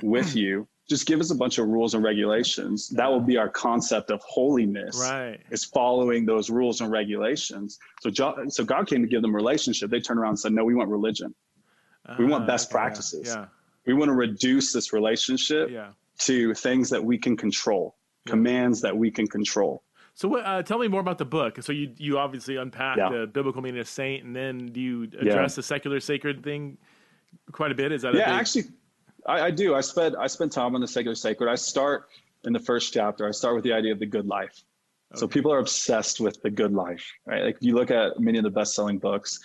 [0.02, 2.90] with you just give us a bunch of rules and regulations.
[2.90, 4.98] That will be our concept of holiness.
[5.00, 5.40] Right.
[5.52, 7.78] Is following those rules and regulations.
[8.02, 8.10] So,
[8.48, 9.90] so God came to give them relationship.
[9.90, 11.36] They turned around and said, "No, we want religion.
[12.06, 13.28] Uh, we want best ah, practices.
[13.28, 13.46] Yeah.
[13.86, 15.92] We want to reduce this relationship yeah.
[16.20, 17.96] to things that we can control,
[18.26, 18.32] yeah.
[18.32, 21.62] commands that we can control." So, uh, tell me more about the book.
[21.62, 23.10] So, you you obviously unpack yeah.
[23.10, 26.78] the biblical meaning of saint, and then do you address the secular sacred thing
[27.52, 27.92] quite a bit?
[27.92, 28.32] Is that yeah?
[28.32, 28.40] Big...
[28.40, 28.64] Actually,
[29.28, 29.76] I, I do.
[29.76, 31.50] I spend I spend time on the secular sacred.
[31.50, 32.10] I start
[32.46, 33.28] in the first chapter.
[33.28, 34.64] I start with the idea of the good life.
[35.12, 35.20] Okay.
[35.20, 37.44] So people are obsessed with the good life, right?
[37.44, 39.40] Like if you look at many of the best-selling books,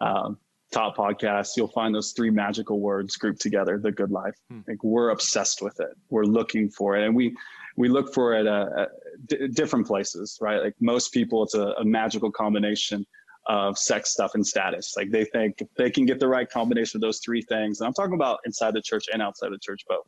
[0.00, 0.38] um,
[0.72, 4.34] top podcasts, you'll find those three magical words grouped together: the good life.
[4.50, 4.60] Hmm.
[4.66, 5.96] Like we're obsessed with it.
[6.10, 7.36] We're looking for it, and we
[7.76, 8.88] we look for it at, at
[9.26, 10.60] d- different places, right?
[10.62, 13.06] Like most people, it's a, a magical combination
[13.48, 14.94] of sex stuff and status.
[14.96, 17.80] Like they think they can get the right combination of those three things.
[17.80, 20.06] And I'm talking about inside the church and outside the church both.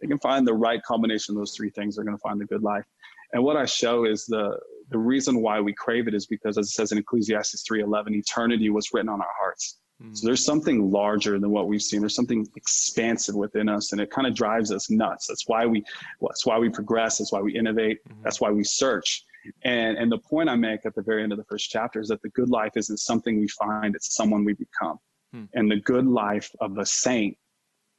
[0.00, 2.44] They can find the right combination of those three things, they're going to find the
[2.44, 2.84] good life.
[3.32, 4.58] And what I show is the
[4.90, 8.68] the reason why we crave it is because as it says in Ecclesiastes 3:11, eternity
[8.68, 9.78] was written on our hearts.
[10.02, 10.14] Mm.
[10.14, 12.00] So there's something larger than what we've seen.
[12.00, 15.28] There's something expansive within us, and it kind of drives us nuts.
[15.28, 15.82] That's why we
[16.20, 17.18] that's why we progress.
[17.18, 18.04] That's why we innovate.
[18.06, 18.22] Mm-hmm.
[18.22, 19.24] That's why we search
[19.64, 22.08] and, and the point I make at the very end of the first chapter is
[22.08, 24.98] that the good life isn't something we find, it's someone we become.
[25.32, 25.44] Hmm.
[25.54, 27.36] And the good life of a saint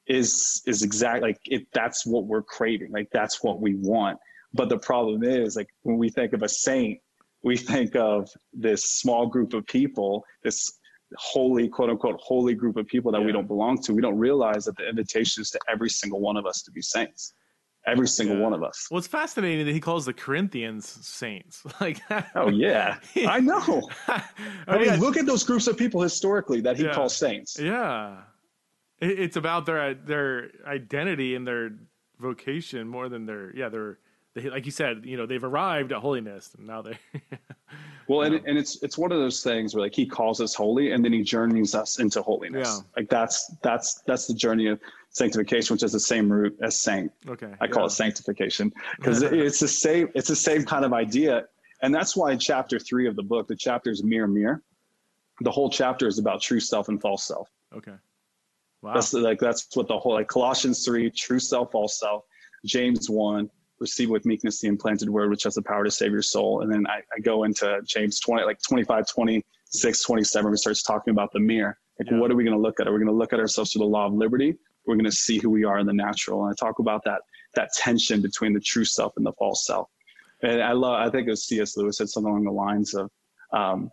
[0.05, 2.91] is is exactly like it that's what we're craving.
[2.91, 4.19] Like that's what we want.
[4.53, 6.99] But the problem is like when we think of a saint,
[7.41, 10.79] we think of this small group of people, this
[11.17, 13.25] holy quote unquote holy group of people that yeah.
[13.25, 13.93] we don't belong to.
[13.93, 16.81] We don't realize that the invitation is to every single one of us to be
[16.81, 17.33] saints
[17.86, 18.43] every single yeah.
[18.43, 18.88] one uh, of us.
[18.89, 21.63] Well, it's fascinating that he calls the Corinthians saints.
[21.81, 22.01] Like,
[22.36, 23.89] oh yeah, I know.
[24.07, 24.23] I,
[24.67, 26.93] I mean, look at those groups of people historically that he yeah.
[26.93, 27.59] calls saints.
[27.59, 28.21] Yeah,
[29.01, 31.71] it's about their their identity and their
[32.19, 33.99] vocation more than their yeah their
[34.36, 36.97] they, like you said you know they've arrived at holiness and now they
[38.07, 40.91] well and, and it's it's one of those things where like he calls us holy
[40.91, 42.89] and then he journeys us into holiness yeah.
[42.97, 44.79] like that's that's that's the journey of
[45.13, 47.11] sanctification, which is the same root as saint.
[47.27, 47.53] Okay.
[47.61, 47.88] I call yeah.
[47.88, 51.45] it sanctification because it's the same, it's the same kind of idea.
[51.81, 54.63] And that's why in chapter three of the book, the chapter is mirror, mirror.
[55.41, 57.49] The whole chapter is about true self and false self.
[57.75, 57.93] Okay.
[58.81, 58.95] Wow.
[58.95, 62.23] That's like, that's what the whole, like Colossians three, true self, false self,
[62.65, 63.49] James one,
[63.80, 66.61] receive with meekness the implanted word, which has the power to save your soul.
[66.61, 71.11] And then I, I go into James 20, like 25, 26, 27, we starts talking
[71.11, 71.78] about the mirror.
[71.99, 72.19] Like, yeah.
[72.19, 72.88] what are we going to look at?
[72.88, 75.11] Are we going to look at ourselves through the law of liberty we're going to
[75.11, 76.43] see who we are in the natural.
[76.43, 77.21] And I talk about that
[77.55, 79.88] that tension between the true self and the false self.
[80.41, 81.78] And I love, I think it was C.S.
[81.78, 83.11] Lewis said something along the lines of
[83.51, 83.91] um,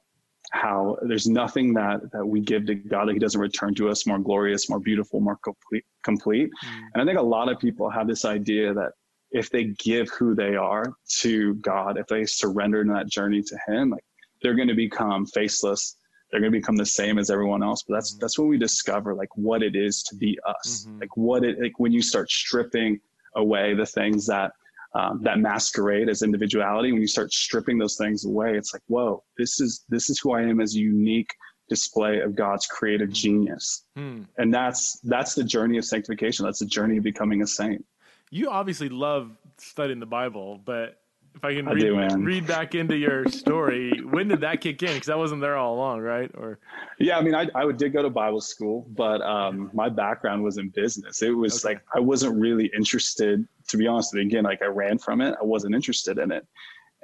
[0.51, 4.07] how there's nothing that that we give to God that He doesn't return to us
[4.07, 5.85] more glorious, more beautiful, more complete.
[6.03, 6.51] complete.
[6.65, 6.83] Mm.
[6.95, 8.93] And I think a lot of people have this idea that
[9.33, 13.59] if they give who they are to God, if they surrender in that journey to
[13.67, 14.05] Him, like
[14.43, 15.97] they're going to become faceless
[16.31, 18.21] they're going to become the same as everyone else but that's mm-hmm.
[18.21, 21.01] that's when we discover like what it is to be us mm-hmm.
[21.01, 23.01] like what it like when you start stripping
[23.37, 24.53] away the things that
[24.93, 29.23] um, that masquerade as individuality when you start stripping those things away it's like whoa
[29.39, 31.33] this is this is who i am as a unique
[31.69, 33.15] display of god's creative mm-hmm.
[33.15, 34.27] genius mm.
[34.39, 37.85] and that's that's the journey of sanctification that's the journey of becoming a saint
[38.31, 41.01] you obviously love studying the bible but
[41.35, 44.83] if I can I read, do, read back into your story, when did that kick
[44.83, 44.95] in?
[44.95, 46.31] Because I wasn't there all along, right?
[46.35, 46.59] Or
[46.99, 50.59] yeah, I mean, I, I did go to Bible school, but um, my background was
[50.59, 51.23] in business.
[51.23, 51.75] It was okay.
[51.75, 54.29] like I wasn't really interested, to be honest with you.
[54.29, 55.35] Again, like I ran from it.
[55.41, 56.47] I wasn't interested in it.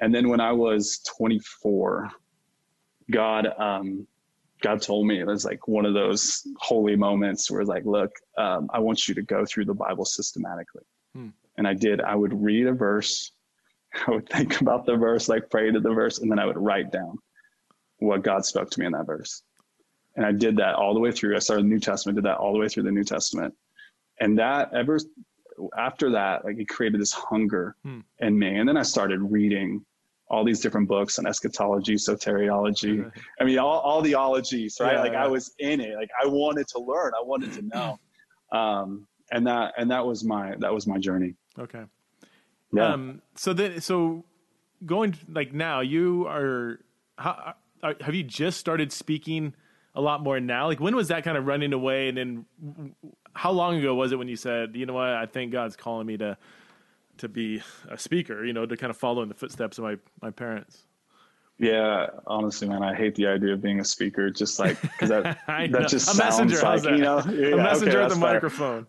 [0.00, 2.10] And then when I was 24,
[3.10, 4.06] God, um,
[4.60, 8.68] God told me it was like one of those holy moments where like, look, um,
[8.72, 10.82] I want you to go through the Bible systematically.
[11.16, 11.28] Hmm.
[11.58, 12.00] And I did.
[12.00, 13.32] I would read a verse
[14.06, 16.58] I would think about the verse, like pray to the verse, and then I would
[16.58, 17.18] write down
[17.98, 19.42] what God spoke to me in that verse.
[20.16, 21.36] And I did that all the way through.
[21.36, 23.54] I started the New Testament, did that all the way through the New Testament.
[24.20, 24.98] And that ever
[25.76, 28.00] after that, like it created this hunger hmm.
[28.20, 28.56] in me.
[28.56, 29.84] And then I started reading
[30.28, 33.10] all these different books on eschatology, soteriology.
[33.40, 34.94] I mean, all, all the ologies, right?
[34.94, 35.24] Yeah, like yeah.
[35.24, 35.94] I was in it.
[35.96, 37.12] Like I wanted to learn.
[37.14, 37.98] I wanted to know.
[38.52, 41.34] Um, and that and that was my that was my journey.
[41.58, 41.82] Okay.
[42.72, 42.92] Yeah.
[42.92, 44.24] Um, so then, so
[44.84, 46.80] going like now, you are,
[47.16, 49.54] how, are, have you just started speaking
[49.94, 50.66] a lot more now?
[50.66, 52.08] Like, when was that kind of running away?
[52.08, 52.44] And then,
[53.34, 56.06] how long ago was it when you said, you know what, I think God's calling
[56.06, 56.36] me to
[57.18, 58.44] to be a speaker?
[58.44, 60.84] You know, to kind of follow in the footsteps of my my parents.
[61.58, 64.28] Yeah, honestly, man, I hate the idea of being a speaker.
[64.28, 67.98] Just like because that that just a sounds messenger, like you know, yeah, a messenger
[67.98, 68.86] okay, at the microphone.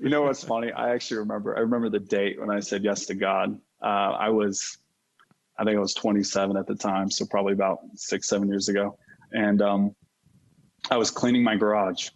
[0.00, 0.72] You know what's funny?
[0.72, 1.54] I actually remember.
[1.54, 3.60] I remember the date when I said yes to God.
[3.82, 4.78] Uh, I was,
[5.58, 8.96] I think I was 27 at the time, so probably about six, seven years ago,
[9.32, 9.94] and um,
[10.90, 12.08] I was cleaning my garage,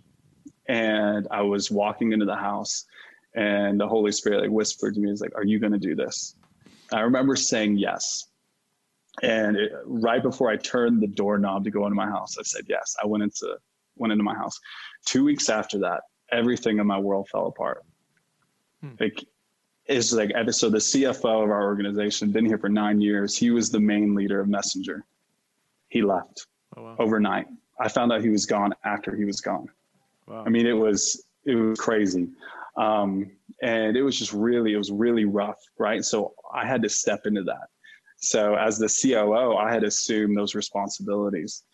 [0.67, 2.87] and I was walking into the house,
[3.35, 5.95] and the Holy Spirit like whispered to me, "Is like, are you going to do
[5.95, 6.37] this?"
[6.91, 8.29] I remember saying yes,
[9.23, 12.65] and it, right before I turned the doorknob to go into my house, I said
[12.67, 12.97] yes.
[13.03, 13.59] I went into
[13.97, 14.59] went into my house.
[15.05, 16.01] Two weeks after that,
[16.31, 17.85] everything in my world fell apart.
[18.81, 18.91] Hmm.
[18.99, 19.25] Like
[19.87, 23.37] it's like so the CFO of our organization been here for nine years.
[23.37, 25.05] He was the main leader of Messenger.
[25.89, 26.47] He left
[26.77, 26.97] oh, wow.
[26.99, 27.47] overnight.
[27.79, 29.69] I found out he was gone after he was gone.
[30.27, 30.45] Wow.
[30.47, 32.29] I mean, it was it was crazy,
[32.77, 33.31] um,
[33.63, 36.05] and it was just really it was really rough, right?
[36.05, 37.69] So I had to step into that.
[38.17, 41.65] So as the COO, I had to assume those responsibilities,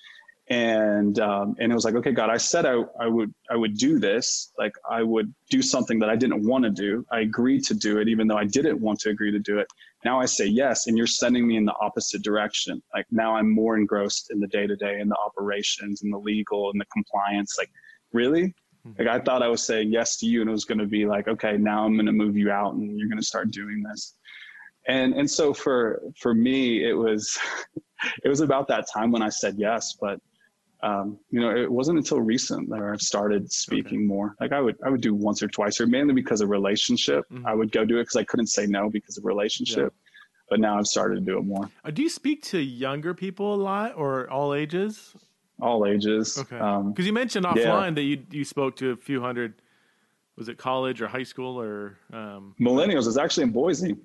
[0.51, 3.79] and um, and it was like okay god i said I, I would i would
[3.79, 4.53] do this.
[4.59, 7.07] Like i would do something that i didn't want to do.
[7.11, 9.69] I agreed to do it even though i didn't want to agree to do it.
[10.05, 12.83] Now i say yes and you're sending me in the opposite direction.
[12.93, 16.81] Like now i'm more engrossed in the day-to-day and the operations and the legal and
[16.81, 17.55] the compliance.
[17.57, 17.71] Like
[18.13, 18.53] really?
[18.99, 21.07] Like i thought i was saying yes to you and it was going to be
[21.07, 23.85] like okay now i'm going to move you out and you're going to start doing
[23.89, 24.17] this.
[24.89, 27.39] And and so for for me it was
[28.25, 30.19] it was about that time when i said yes but
[30.83, 34.07] um, you know, it wasn't until recent that I've started speaking okay.
[34.07, 34.35] more.
[34.41, 37.25] Like I would, I would do once or twice, or mainly because of relationship.
[37.31, 37.47] Mm-hmm.
[37.47, 39.93] I would go do it because I couldn't say no because of relationship.
[39.93, 40.11] Yeah.
[40.49, 41.71] But now I've started to do it more.
[41.85, 45.15] Uh, do you speak to younger people a lot, or all ages?
[45.61, 46.39] All ages.
[46.39, 46.57] Okay.
[46.57, 47.91] Because um, you mentioned offline yeah.
[47.91, 49.63] that you you spoke to a few hundred.
[50.37, 53.07] Was it college or high school or um, millennials?
[53.07, 53.97] It's actually in Boise.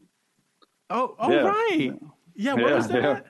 [0.89, 1.39] Oh, oh yeah.
[1.39, 1.93] right.
[2.35, 2.53] Yeah.
[2.55, 3.25] What was that?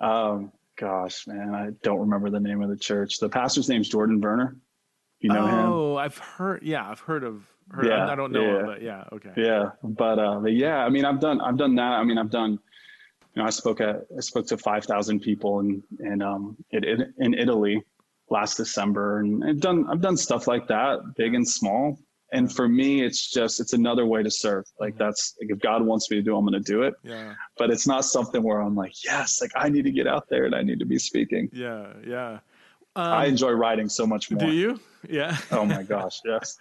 [0.00, 0.50] Um,
[0.82, 3.18] gosh, man, I don't remember the name of the church.
[3.18, 4.56] The pastor's name's Jordan Werner.
[5.20, 5.72] You know oh, him?
[5.72, 6.62] Oh, I've heard.
[6.64, 7.46] Yeah, I've heard of.
[7.70, 8.58] Heard, yeah, I don't know, yeah.
[8.58, 9.30] Him, but yeah, okay.
[9.36, 11.92] Yeah, but uh, but yeah, I mean, I've done, I've done that.
[11.92, 12.58] I mean, I've done.
[13.34, 17.14] You know, I spoke at, I spoke to five thousand people in in um in,
[17.18, 17.80] in Italy
[18.28, 21.98] last December, and I've done, I've done stuff like that, big and small
[22.32, 25.04] and for me it's just it's another way to serve like mm-hmm.
[25.04, 27.70] that's like if god wants me to do i'm going to do it yeah but
[27.70, 30.54] it's not something where i'm like yes like i need to get out there and
[30.54, 32.38] i need to be speaking yeah yeah
[32.94, 34.40] um, I enjoy writing so much more.
[34.40, 34.78] Do you?
[35.08, 35.38] Yeah.
[35.50, 36.58] oh my gosh, yes.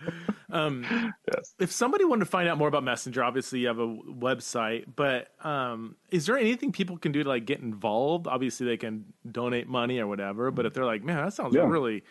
[0.49, 0.85] um,
[1.27, 1.53] yes.
[1.59, 5.27] If somebody wanted to find out more about Messenger, obviously you have a website, but
[5.45, 8.27] um, is there anything people can do to like get involved?
[8.27, 11.67] Obviously they can donate money or whatever, but if they're like, man, that sounds yeah.
[11.67, 12.03] really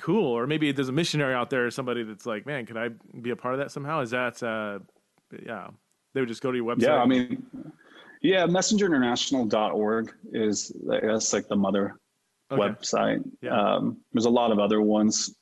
[0.00, 0.26] cool.
[0.26, 2.88] Or maybe there's a missionary out there or somebody that's like man could i
[3.20, 4.00] be a part of that somehow?
[4.00, 4.78] Is that uh
[5.46, 5.68] yeah
[6.14, 6.82] they would just go to your website?
[6.82, 7.46] Yeah i mean
[8.22, 11.96] yeah messengerinternational.org is that's like the mother
[12.50, 12.60] okay.
[12.60, 13.22] website.
[13.42, 13.76] Yeah.
[13.76, 15.34] um there's a lot of other ones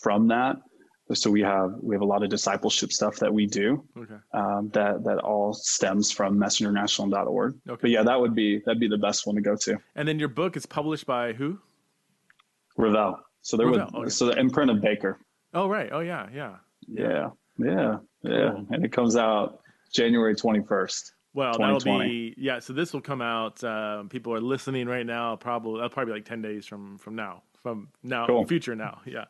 [0.00, 0.56] from that.
[1.12, 4.14] So we have we have a lot of discipleship stuff that we do okay.
[4.32, 7.78] um, that that all stems from messengerinternational.org okay.
[7.78, 9.76] but yeah that would be that'd be the best one to go to.
[9.96, 11.58] And then your book is published by who?
[12.76, 14.08] Revell so there was okay.
[14.08, 15.18] so the imprint of Baker.
[15.52, 15.90] Oh right.
[15.92, 16.56] Oh yeah, yeah.
[16.88, 17.28] Yeah.
[17.58, 17.98] Yeah.
[18.22, 18.50] Yeah.
[18.52, 18.66] Cool.
[18.70, 19.60] And it comes out
[19.92, 21.12] January twenty first.
[21.34, 22.58] Well, that'll be yeah.
[22.60, 23.62] So this will come out.
[23.62, 25.36] Uh, people are listening right now.
[25.36, 27.42] Probably that'll probably be like ten days from from now.
[27.62, 28.46] From now, cool.
[28.46, 29.00] future now.
[29.06, 29.26] Yeah.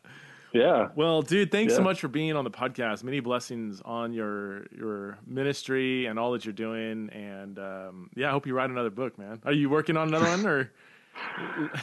[0.53, 0.91] Yeah.
[0.95, 1.79] Well, dude, thanks yeah.
[1.79, 3.03] so much for being on the podcast.
[3.03, 7.11] Many blessings on your your ministry and all that you're doing.
[7.11, 9.41] And um, yeah, I hope you write another book, man.
[9.45, 10.71] Are you working on another one or?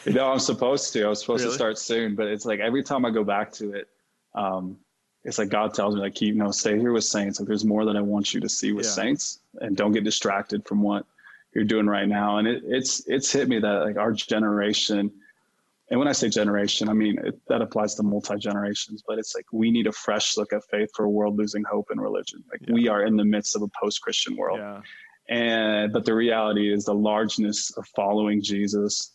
[0.06, 1.06] You know, I'm supposed to.
[1.06, 1.54] I was supposed really?
[1.54, 3.88] to start soon, but it's like every time I go back to it,
[4.36, 4.78] um,
[5.24, 7.40] it's like God tells me, like, you know, stay here with saints.
[7.40, 8.92] Like, there's more that I want you to see with yeah.
[8.92, 11.06] saints, and don't get distracted from what
[11.54, 12.38] you're doing right now.
[12.38, 15.12] And it, it's it's hit me that like our generation,
[15.90, 19.04] and when I say generation, I mean it, that applies to multi generations.
[19.08, 21.90] But it's like we need a fresh look at faith for a world losing hope
[21.92, 22.44] in religion.
[22.50, 22.74] Like yeah.
[22.74, 24.60] we are in the midst of a post Christian world.
[24.60, 24.82] Yeah.
[25.30, 29.12] And but the reality is the largeness of following Jesus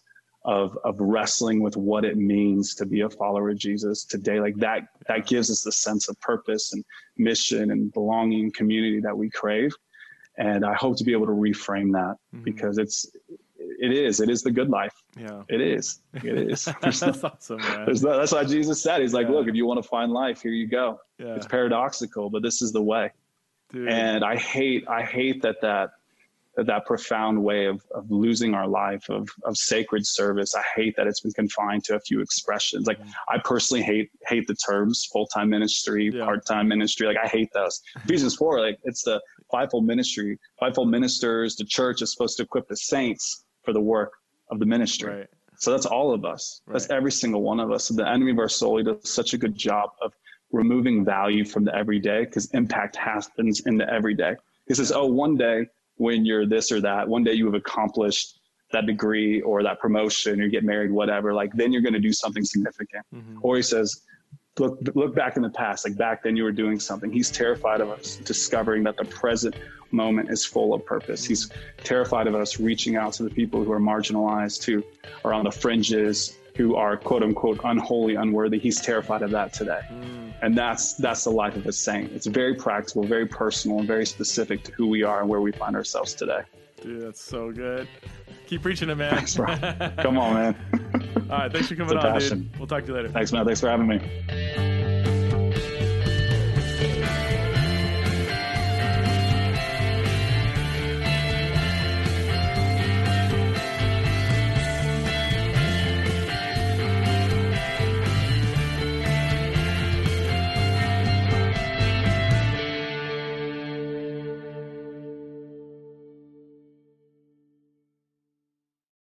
[0.47, 4.41] of of wrestling with what it means to be a follower of Jesus today.
[4.41, 6.85] Like that that gives us the sense of purpose and
[7.19, 9.75] mission and belonging community that we crave.
[10.39, 12.45] And I hope to be able to reframe that mm-hmm.
[12.45, 13.07] because it's
[13.59, 14.95] it is it is the good life.
[15.19, 16.01] Yeah, it is.
[16.15, 16.67] It is.
[16.81, 17.87] that's no, awesome, man.
[17.87, 19.01] No, that's why Jesus said.
[19.01, 19.35] He's like, yeah.
[19.35, 21.01] look, if you want to find life, here you go.
[21.19, 21.35] Yeah.
[21.35, 23.11] It's paradoxical, but this is the way.
[23.73, 23.89] Dude.
[23.89, 25.91] And I hate I hate that that
[26.65, 30.55] that profound way of, of losing our life of, of sacred service.
[30.55, 32.87] I hate that it's been confined to a few expressions.
[32.87, 32.99] Like
[33.29, 36.25] I personally hate hate the terms full time ministry, yeah.
[36.25, 37.07] part time ministry.
[37.07, 37.83] Like I hate those.
[38.05, 41.57] Ephesians four, like it's the fivefold ministry, fivefold ministers.
[41.57, 44.13] The church is supposed to equip the saints for the work
[44.51, 45.19] of the ministry.
[45.19, 45.27] Right.
[45.59, 46.63] So that's all of us.
[46.67, 46.75] Right.
[46.75, 47.85] That's every single one of us.
[47.85, 50.13] So the enemy of our soul, he does such a good job of
[50.53, 54.35] removing value from the everyday because impact happens in the everyday.
[54.69, 55.67] He says, "Oh, one day
[55.97, 57.09] when you're this or that.
[57.09, 58.41] One day you have accomplished
[58.73, 61.33] that degree or that promotion, or you get married, whatever.
[61.33, 63.07] Like then you're going to do something significant.
[63.15, 63.39] Mm-hmm.
[63.43, 64.03] Or he says,
[64.59, 65.87] look look back in the past.
[65.87, 67.13] Like back then you were doing something.
[67.13, 69.55] He's terrified of us discovering that the present
[69.93, 71.25] moment is full of purpose.
[71.25, 71.51] He's
[71.85, 74.83] terrified of us reaching out to the people who are marginalized, who
[75.25, 78.59] are on the fringes, who are quote unquote unholy, unworthy.
[78.59, 79.81] He's terrified of that today.
[79.91, 80.35] Mm.
[80.43, 82.13] And that's that's the life of a saint.
[82.13, 85.53] It's very practical, very personal, and very specific to who we are and where we
[85.53, 86.43] find ourselves today.
[86.83, 87.89] Dude, that's so good.
[88.47, 89.15] Keep preaching it, man.
[89.15, 89.47] Thanks, bro.
[89.99, 91.27] Come on, man.
[91.31, 92.43] All right, thanks for coming on, passion.
[92.43, 92.59] dude.
[92.59, 93.09] We'll talk to you later.
[93.09, 93.45] Thanks, man.
[93.45, 94.66] Thanks for having me.